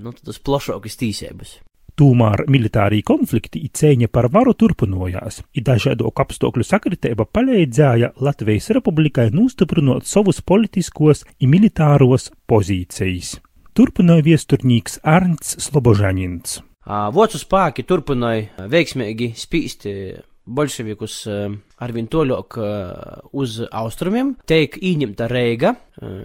nu, 0.03 0.19
plašākas 0.43 0.99
tīsības. 0.99 1.61
Tūmēr 1.93 2.47
militārī 2.49 3.03
konflikti 3.05 3.61
i 3.67 3.69
cīņa 3.69 4.09
par 4.09 4.31
varu 4.33 4.55
turpinājās, 4.57 5.43
i 5.53 5.61
dažādu 5.61 6.09
apstākļu 6.09 6.65
sakritība 6.65 7.27
palīdzēja 7.29 8.15
Latvijas 8.25 8.71
republikai 8.73 9.29
nostiprinot 9.35 10.09
savus 10.09 10.41
politiskos 10.41 11.27
un 11.37 11.53
militāros 11.53 12.31
pozīcijas. 12.49 13.37
Turpināja 13.77 14.25
viesturnīgs 14.25 14.99
Ernsts 15.05 15.59
Slobožanins. 15.67 16.63
Vācu 16.89 17.39
spēki 17.39 17.85
turpināja 17.87 18.67
veiksmīgi 18.73 19.35
spīst 19.39 19.87
bolševikus 20.49 21.21
arvien 21.83 22.09
toļok 22.11 22.59
uz 23.39 23.59
austrumiem, 23.69 24.37
teik 24.49 24.79
īņemta 24.81 25.29
Reiga, 25.31 25.75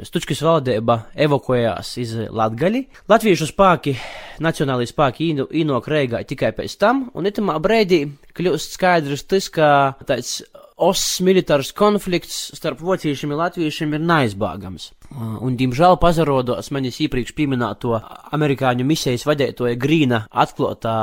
Stučkas 0.07 0.39
valdība 0.45 1.01
evakuējās 1.27 1.89
iz 2.01 2.13
Latgali, 2.33 2.85
latviešu 3.11 3.49
spēki, 3.49 3.97
nacionālajie 4.43 4.93
spēki 4.93 5.31
īnok 5.61 5.89
Reigā 5.91 6.23
tikai 6.27 6.53
pēc 6.55 6.77
tam, 6.79 7.07
un 7.17 7.27
itamā 7.27 7.57
brēdī 7.63 8.05
kļūst 8.37 8.77
skaidrs 8.77 9.27
tas, 9.27 9.49
ka 9.51 9.67
tāds 10.07 10.39
os 10.77 11.01
militārs 11.25 11.71
konflikts 11.75 12.51
starp 12.55 12.83
vāciešiem 12.85 13.33
un 13.33 13.41
latviešiem 13.41 13.95
ir 13.97 14.03
neaizbāgams. 14.05 14.91
Un, 15.15 15.55
diemžēl, 15.57 15.95
pazarodos 16.01 16.69
manis 16.75 16.99
iepriekš 17.01 17.33
pieminēto 17.37 17.95
amerikāņu 18.35 18.85
misijas 18.85 19.23
vadītoja 19.27 19.77
Grīna 19.79 20.25
atklātā 20.29 20.97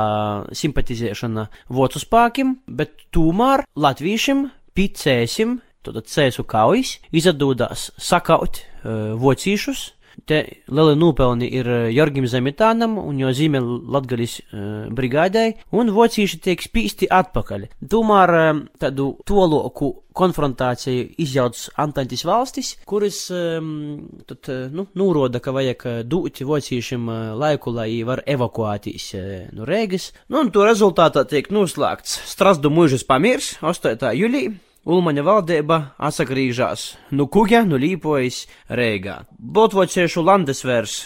simpatizēšana 0.55 1.47
vācu 1.73 2.01
spēkiem, 2.03 2.53
bet 2.69 3.07
tomēr 3.15 3.65
latviešiem 3.75 4.44
picēsim, 4.75 5.59
tad 5.85 6.01
cēsu 6.09 6.45
kaujas, 6.49 6.97
izdodās 7.15 7.89
sakaut 8.01 8.61
uh, 8.61 9.13
vāciešus, 9.21 9.91
Te 10.25 10.41
lieli 10.71 10.95
nopelni 10.97 11.49
ir 11.51 11.67
eh, 11.69 11.89
Jorgim 11.93 12.25
Zemitānam 12.29 12.95
un 13.01 13.19
jo 13.19 13.31
zīmē 13.35 13.59
Latgalis 13.61 14.39
uh, 14.39 14.87
brigādai, 14.95 15.51
un 15.75 15.91
vocīši 15.93 16.39
tiek 16.41 16.63
spīsti 16.63 17.09
atpakaļ. 17.11 17.67
Tomēr 17.91 18.33
uh, 18.39 18.63
tādu 18.81 19.11
toloku 19.27 19.91
konfrontāciju 20.15 21.09
izjauc 21.19 21.59
Antantis 21.83 22.23
valstis, 22.25 22.71
kuras 22.87 23.25
um, 23.35 24.05
tad, 24.29 24.47
nu, 24.71 24.87
nūroda, 24.95 25.41
ka 25.43 25.51
vajag 25.55 25.87
dūt 26.07 26.45
vocīšiem 26.47 27.09
laiku, 27.35 27.73
lai 27.75 27.89
var 28.07 28.23
evakuētīs 28.23 29.09
uh, 29.19 29.33
no 29.57 29.67
Rēgas. 29.67 30.13
Nu, 30.29 30.45
un 30.45 30.53
to 30.55 30.63
rezultātā 30.67 31.25
tiek 31.29 31.51
noslēgts 31.51 32.21
Strasdu 32.31 32.71
mūžas 32.73 33.03
pamirs 33.07 33.57
8. 33.61 34.15
jūlijā. 34.15 34.55
Ulmaņa 34.85 35.23
valdība 35.25 35.77
atsagrīžās 35.97 36.81
nu 37.17 37.25
kuģa, 37.33 37.63
nu 37.65 37.79
līpojas 37.81 38.43
Rēgā. 38.69 39.15
Boltvociešu 39.33 40.21
landesvērs 40.21 40.97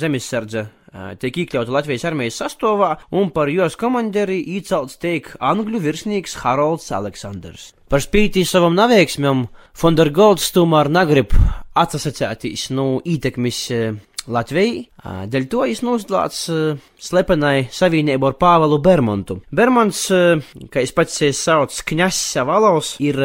zemesardze 0.00 0.64
tiek 1.22 1.38
iekļauta 1.44 1.70
Latvijas 1.70 2.08
armijas 2.10 2.40
sastāvā, 2.42 2.96
un 3.14 3.30
par 3.30 3.52
jos 3.54 3.78
komanderi 3.78 4.40
īcelts 4.56 4.98
tiek 4.98 5.30
angļu 5.38 5.78
virsnieks 5.84 6.40
Harolds 6.42 6.90
Aleksandrs. 6.90 7.68
Par 7.86 8.02
spīti 8.02 8.42
savam 8.42 8.74
neveiksmam, 8.74 9.46
Fondergolds 9.78 10.50
tomēr 10.50 10.90
negrib 10.90 11.30
atsasacētīs 11.78 12.72
no 12.74 12.96
nu, 12.96 13.00
ietekmes 13.06 13.62
Latvijai, 14.26 14.88
dēļ 15.04 15.46
to 15.50 15.64
viņš 15.68 15.84
noslēdz 15.86 16.40
slepenai 17.00 17.68
savienību 17.72 18.30
ar 18.30 18.36
Pāvelu 18.40 18.80
Bermontu. 18.84 19.40
Bermons, 19.50 20.06
kā 20.72 20.84
es 20.84 20.92
pats 20.96 21.22
sauc, 21.36 21.80
Kņass 21.88 22.34
Savalovs, 22.36 22.96
ir 23.00 23.18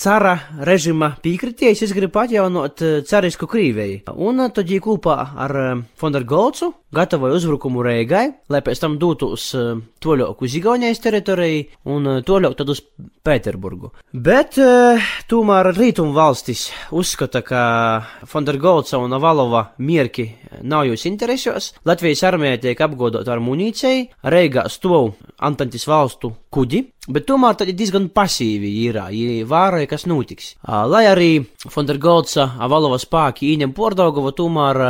cara 0.00 0.36
režima 0.64 1.10
piekritējis, 1.20 1.84
es 1.84 1.92
gribu 1.92 2.22
atjaunot 2.22 2.80
carisku 3.08 3.48
Krīvēju. 3.50 4.14
Un 4.16 4.40
tad 4.48 4.64
viņi 4.64 4.80
kopā 4.84 5.16
ar 5.44 5.56
Fondergolcu 6.00 6.70
gatavoja 6.94 7.36
uzbrukumu 7.36 7.84
Reigai, 7.84 8.24
lai 8.50 8.62
pēc 8.66 8.80
tam 8.82 8.96
dotos 8.98 9.50
toļok 10.02 10.40
uz 10.42 10.56
Igaunijas 10.58 11.02
teritoriju 11.04 11.92
un 11.92 12.08
toļok 12.26 12.56
tad 12.58 12.72
uz 12.72 12.80
Pēterburgu. 13.20 13.92
Bet 14.10 14.56
tomēr 15.30 15.70
rītumu 15.76 16.16
valstis 16.16 16.70
uzskata, 16.96 17.44
ka 17.44 17.62
Fondergolca 18.30 18.98
un 18.98 19.12
Avalova 19.14 19.66
mierki 19.78 20.30
nav 20.64 20.88
jūs 20.88 21.04
interesos. 21.20 21.74
Latvijas 21.84 22.22
armija 22.24 22.56
tiek 22.60 22.80
apgodota 22.80 23.34
ar 23.34 23.42
munīciju, 23.44 24.06
Reigā 24.32 24.64
stov 24.72 25.12
Antantis 25.44 25.84
valstu 25.88 26.32
kuģi, 26.52 26.80
bet 27.12 27.26
tomēr 27.28 27.56
tad 27.60 27.68
ir 27.68 27.76
diezgan 27.76 28.08
pasīvi 28.14 28.70
ir, 28.86 28.98
ja 29.12 29.46
vāroja, 29.48 29.88
kas 29.90 30.06
notiks. 30.08 30.54
Lai 30.64 31.04
arī 31.10 31.30
Fondergolca 31.68 32.50
Avalova 32.60 32.98
spāki 33.00 33.52
ieņem 33.52 33.72
Pordogovu, 33.76 34.32
tomēr 34.36 34.80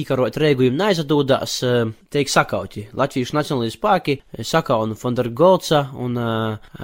īkarot 0.00 0.38
Reigu 0.40 0.68
jums 0.68 0.80
neizadūdās, 0.80 1.56
tiek 2.12 2.32
sakauti. 2.32 2.88
Latvijas 2.96 3.34
nacionālajie 3.36 3.76
spāki 3.76 4.20
sakauna 4.40 4.96
Fondergolca 4.96 5.90
un 6.00 6.16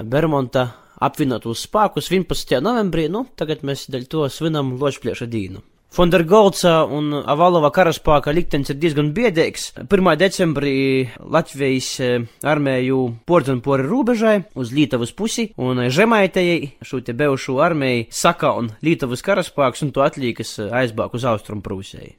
Bermonta 0.05 0.69
apvienotos 0.97 1.67
spēkus 1.67 2.11
11. 2.13 2.61
novembrī, 2.65 3.09
nu, 3.13 3.27
tagad 3.37 3.65
mēs 3.67 3.89
dēļ 3.93 4.07
to 4.13 4.29
svinam 4.33 4.77
Lošplieša 4.81 5.29
dīnu. 5.29 5.65
Fondergolca 5.93 6.83
un 6.93 7.15
Avalova 7.15 7.71
karaspēka 7.75 8.35
liktenis 8.35 8.73
ir 8.73 8.81
diezgan 8.81 9.13
biedīgs. 9.17 9.71
1. 9.87 10.11
decembrī 10.21 10.77
Latvijas 11.21 11.95
armēju 12.45 13.01
pordzina 13.29 13.63
pori 13.65 13.87
robežai 13.87 14.37
uz 14.59 14.75
Lītavas 14.77 15.15
pusi, 15.17 15.49
un 15.57 15.87
Žemaitējai 15.89 16.85
šo 16.85 17.01
te 17.07 17.17
bejušo 17.17 17.59
armēju 17.65 18.07
saka 18.11 18.53
un 18.59 18.71
Lītavas 18.85 19.25
karaspēks, 19.25 19.87
un 19.87 19.95
to 19.97 20.05
atlīkas 20.05 20.59
aizbāk 20.69 21.17
uz 21.17 21.25
Austrum 21.29 21.65
Prūsēji. 21.65 22.17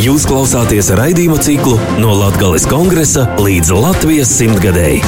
Jūs 0.00 0.24
klausāties 0.24 0.88
raidījuma 0.96 1.36
ciklu 1.44 1.76
no 2.00 2.14
Latgales 2.16 2.64
kongresa 2.70 3.26
līdz 3.36 3.74
Latvijas 3.76 4.32
simtgadēji. 4.38 5.02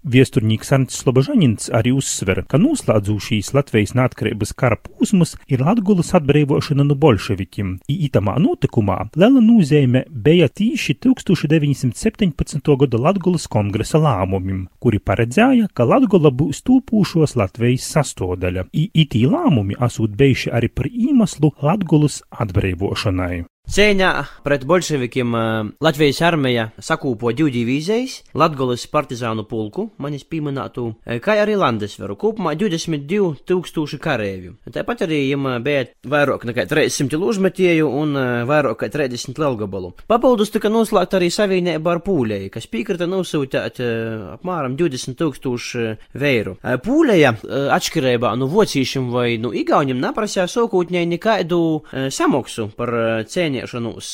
Viesturnieks 0.00 0.70
Arnsts 0.72 1.02
Slobožaņins 1.02 1.66
arī 1.76 1.90
uzsver, 1.92 2.38
ka 2.48 2.56
noslēdzušīs 2.56 3.50
Latvijas 3.52 3.92
neatkarības 3.98 4.54
kara 4.56 4.78
posms 4.80 5.34
ir 5.52 5.60
Latgulas 5.60 6.14
atbrīvošana 6.16 6.86
no 6.88 6.96
bolševikiem. 6.96 7.74
Ītamā 7.92 8.38
notikumā 8.40 8.96
liela 9.12 9.42
nozīme 9.44 10.06
bija 10.08 10.48
tīši 10.48 10.96
1917. 11.04 12.72
gada 12.80 13.02
Latgulas 13.04 13.44
kongresa 13.44 14.00
lēmumim, 14.00 14.64
kuri 14.80 15.02
paredzēja, 15.04 15.68
ka 15.76 15.84
Latgula 15.84 16.32
būs 16.32 16.64
tūpūšos 16.64 17.36
Latvijas 17.36 17.92
sastodaļa. 17.92 18.70
Itī 18.72 19.26
lēmumi 19.28 19.76
esot 19.84 20.16
bijuši 20.16 20.56
arī 20.56 20.72
par 20.72 20.88
iemeslu 20.88 21.52
Latgulas 21.60 22.22
atbrīvošanai. 22.32 23.44
Cīņā 23.70 24.08
pret 24.42 24.64
bolševikiem 24.66 25.34
Latvijas 25.78 26.18
armija 26.26 26.64
sakūpo 26.82 27.30
divu 27.38 27.52
divīzijas, 27.54 28.16
Latgolas 28.34 28.82
partizānu 28.90 29.44
pulku, 29.46 29.84
manis 30.02 30.24
pieminētu, 30.26 30.88
kā 31.22 31.36
arī 31.38 31.54
Landesveru, 31.54 32.16
kopumā 32.18 32.56
22 32.58 33.44
tūkstoši 33.46 34.00
karēvju. 34.02 34.56
Tāpat 34.74 35.04
arī 35.06 35.20
viņam 35.28 35.62
bija 35.62 35.84
vairāk 36.02 36.48
nekā 36.50 36.64
300 36.72 37.20
lūžmetēju 37.22 37.86
un 38.00 38.18
vairāk 38.50 38.80
kā 38.80 38.88
30 38.90 39.38
lielgabalu. 39.38 39.92
Papildus 40.10 40.50
tika 40.50 40.66
noslēgta 40.66 41.20
arī 41.20 41.30
savienība 41.30 41.94
ar 41.94 42.02
Pūlēju, 42.02 42.50
kas 42.50 42.66
piekrita 42.74 43.06
nosūtīt 43.06 43.78
apmēram 44.34 44.74
20 44.82 45.14
tūkstoši 45.22 45.86
veiru. 46.18 46.56
Pūlēja 46.58 47.36
atšķirībā 47.78 48.34
no 48.34 48.50
vocīšiem 48.50 49.14
vai 49.14 49.38
no 49.38 49.54
igauņiem 49.54 50.02
neprasīja 50.08 50.50
sokūtņai 50.50 51.06
nekādu 51.14 51.62
samaksu 52.10 52.72
par 52.74 52.96
cēņu 53.30 53.59
cīnīšanos 53.60 54.08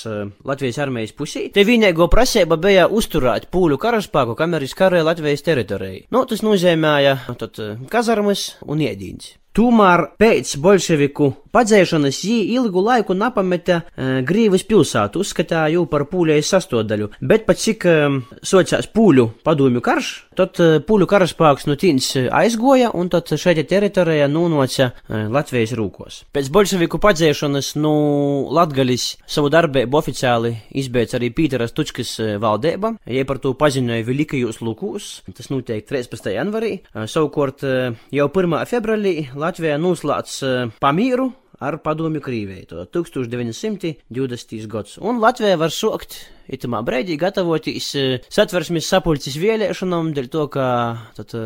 Latvijas 0.45 0.79
armijas 0.83 1.15
pusī. 1.17 1.47
Te 1.53 1.65
vienīgo 1.65 2.09
prasība 2.13 2.57
bija 2.57 2.89
uzturēt 2.89 3.49
pūļu 3.51 3.79
karaspēku, 3.79 4.37
kamēr 4.39 4.67
izkarēja 4.67 5.07
Latvijas 5.07 5.43
teritoriju. 5.47 6.07
Nu, 6.11 6.25
tas 6.27 6.43
nozīmēja 6.43 7.19
tad 7.39 7.61
kazarmas 7.91 8.57
un 8.67 8.81
iedīns. 8.81 9.37
Tomēr 9.57 10.03
pēc 10.21 10.51
bolševiku 10.61 11.31
padzēšanas 11.57 12.19
jī 12.27 12.37
ilgu 12.59 12.83
laiku 12.85 13.15
napameta 13.17 13.79
e, 13.81 14.09
Grīvas 14.29 14.67
pilsētu, 14.69 15.23
uzskatīja 15.25 15.71
jau 15.73 15.87
par 15.89 16.05
pūļējas 16.11 16.51
sastāvdaļu, 16.53 17.09
bet 17.25 17.47
pat 17.49 17.63
cik 17.63 17.87
e, 17.89 17.95
sociās 18.45 18.91
pūļu 18.93 19.31
padomju 19.47 19.81
karš, 19.85 20.11
tad 20.37 20.61
e, 20.61 20.67
pūļu 20.85 21.09
karaspēks 21.09 21.65
no 21.71 21.77
tīns 21.81 22.11
aizgoja, 22.37 22.91
un 22.93 23.09
tad 23.13 23.33
šeit 23.41 23.63
teritorijā 23.71 24.27
nūnoca 24.29 24.91
e, 24.91 25.23
Latvijas 25.33 25.73
rūkos. 25.79 26.19
Pēc 26.37 26.53
bolševiku 26.53 27.01
padzēšanas 27.01 27.73
no 27.81 27.95
Latgalis 28.53 29.15
savu 29.25 29.49
darbību 29.55 29.97
oficiāli 29.97 30.53
izbeidz 30.77 31.17
arī 31.17 31.33
Pīteras 31.33 31.73
Tučkas 31.73 32.13
valdība, 32.43 32.93
jie 33.09 33.25
par 33.25 33.41
to 33.41 33.55
paziņoja 33.57 34.05
Velikajos 34.05 34.61
lūkos, 34.61 35.09
tas 35.33 35.49
notiek 35.49 35.89
13. 35.89 36.29
janvarī, 36.37 36.75
e, 36.85 37.09
savukārt 37.09 37.65
e, 37.65 37.75
jau 38.21 38.29
1. 38.29 38.61
februārī 38.69 39.17
Latvijā 39.47 39.77
noslēdz 39.79 40.37
pamīru 40.83 41.31
ar 41.63 41.79
padomju 41.85 42.21
Krīvēju, 42.25 42.67
to 42.71 42.85
1920. 42.99 44.67
gads. 44.73 44.97
Un 44.99 45.21
Latvija 45.23 45.57
var 45.61 45.73
sokt 45.73 46.19
itamā 46.53 46.83
brīdī 46.87 47.17
gatavoties 47.21 47.93
satversmes 48.33 48.89
sapulces 48.91 49.39
vēlēšanām, 49.41 50.13
dēļ 50.17 50.31
to, 50.33 50.47
ka 50.53 50.67
tad 51.17 51.37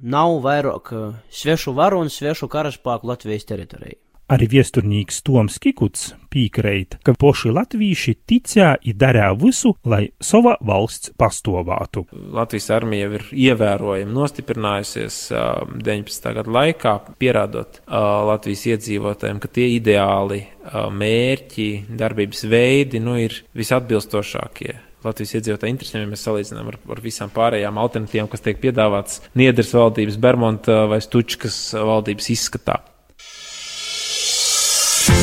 nav 0.00 0.38
vairāk 0.46 0.94
svešu 1.30 1.76
varu 1.76 2.00
un 2.04 2.12
svešu 2.12 2.48
karaspēku 2.50 3.12
Latvijas 3.12 3.46
teritorijai. 3.52 3.98
Arī 4.30 4.46
viesturnīgs 4.46 5.24
Toms 5.26 5.56
Kikuts 5.58 6.12
pīkreit, 6.30 7.00
ka 7.02 7.16
poši 7.18 7.50
latvīši 7.50 8.12
ticā 8.30 8.68
i 8.86 8.92
darā 8.94 9.32
visu, 9.34 9.72
lai 9.82 10.04
sova 10.22 10.52
valsts 10.62 11.10
pastovātu. 11.18 12.04
Latvijas 12.30 12.68
armija 12.76 13.08
ir 13.18 13.24
ievērojami 13.34 14.14
nostiprinājusies 14.14 15.16
uh, 15.34 15.64
19. 15.74 16.28
gadu 16.36 16.54
laikā, 16.54 16.92
pierādot 17.18 17.80
Latvijas 17.90 18.62
iedzīvotājiem, 18.70 19.40
ka 19.42 19.50
tie 19.50 19.66
ideāli 19.74 20.44
mērķi, 20.70 21.66
darbības 21.98 22.44
veidi 22.52 23.02
nu, 23.02 23.16
ir 23.18 23.34
visatbilstošākie. 23.58 24.76
Latvijas 25.02 25.34
iedzīvotāju 25.38 25.74
interesēm, 25.74 26.04
ja 26.04 26.12
mēs 26.12 26.22
salīdzinām 26.26 26.70
ar, 26.70 26.78
ar 26.94 27.02
visām 27.02 27.32
pārējām 27.34 27.82
alternatīvām, 27.82 28.28
kas 28.30 28.44
tiek 28.44 28.60
piedāvātas 28.62 29.24
Niedras 29.40 29.72
valdības, 29.74 30.20
Bermuda 30.20 30.84
vai 30.92 31.00
Stučkas 31.02 31.58
valdības 31.74 32.30
izskatā. 32.36 32.78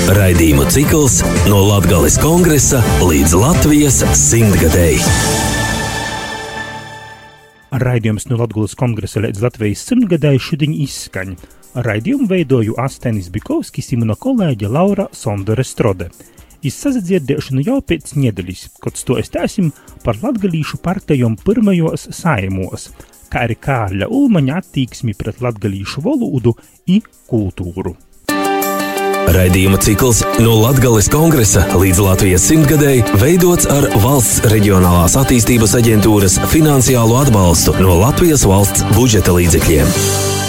Raidījumu 0.07 0.63
cikls 0.71 1.17
no 1.49 1.57
Latgales 1.67 2.15
kongresa 2.23 2.79
līdz 3.03 3.33
Latvijas 3.35 3.97
simtgadēji. 4.15 5.01
Raidījums 7.83 8.29
no 8.29 8.37
Latgulas 8.39 8.77
kongresa 8.79 9.19
līdz 9.25 9.43
Latvijas 9.43 9.83
simtgadēji 9.89 10.39
šodien 10.45 10.77
izskaņ. 10.85 11.35
Raidījumu 11.89 12.29
veidoju 12.31 12.77
Astenis 12.79 13.27
Bikovskis 13.35 13.91
un 13.99 14.15
kolēģe 14.15 14.71
Laura 14.71 15.09
Sondore 15.11 15.67
Strode. 15.67 16.07
Izsadzirdēšanu 16.63 17.67
jau 17.67 17.81
pēc 17.83 18.15
nedēļas, 18.15 18.63
kad 18.79 18.95
stostāsim 18.95 19.73
par 20.07 20.23
latgalīšu 20.23 20.79
partijām 20.87 21.35
pirmajos 21.35 22.13
saimos, 22.15 22.93
kā 23.27 23.43
arī 23.43 23.59
Kārļa 23.59 24.07
Ulmaņa 24.07 24.63
attieksmi 24.63 25.19
pret 25.19 25.43
latgalīšu 25.43 26.07
valodu 26.07 26.55
un 26.95 27.15
kultūru. 27.27 28.06
Raidījuma 29.27 29.79
cikls 29.83 30.21
no 30.39 30.53
Latgales 30.61 31.09
kongresa 31.11 31.65
līdz 31.75 31.99
Latvijas 32.05 32.47
simtgadēji 32.47 33.03
veidots 33.19 33.67
ar 33.71 33.89
valsts 33.99 34.39
reģionālās 34.53 35.17
attīstības 35.19 35.75
aģentūras 35.81 36.39
finansiālo 36.53 37.19
atbalstu 37.19 37.75
no 37.83 37.99
Latvijas 37.99 38.47
valsts 38.47 38.87
budžeta 38.95 39.35
līdzekļiem. 39.35 40.46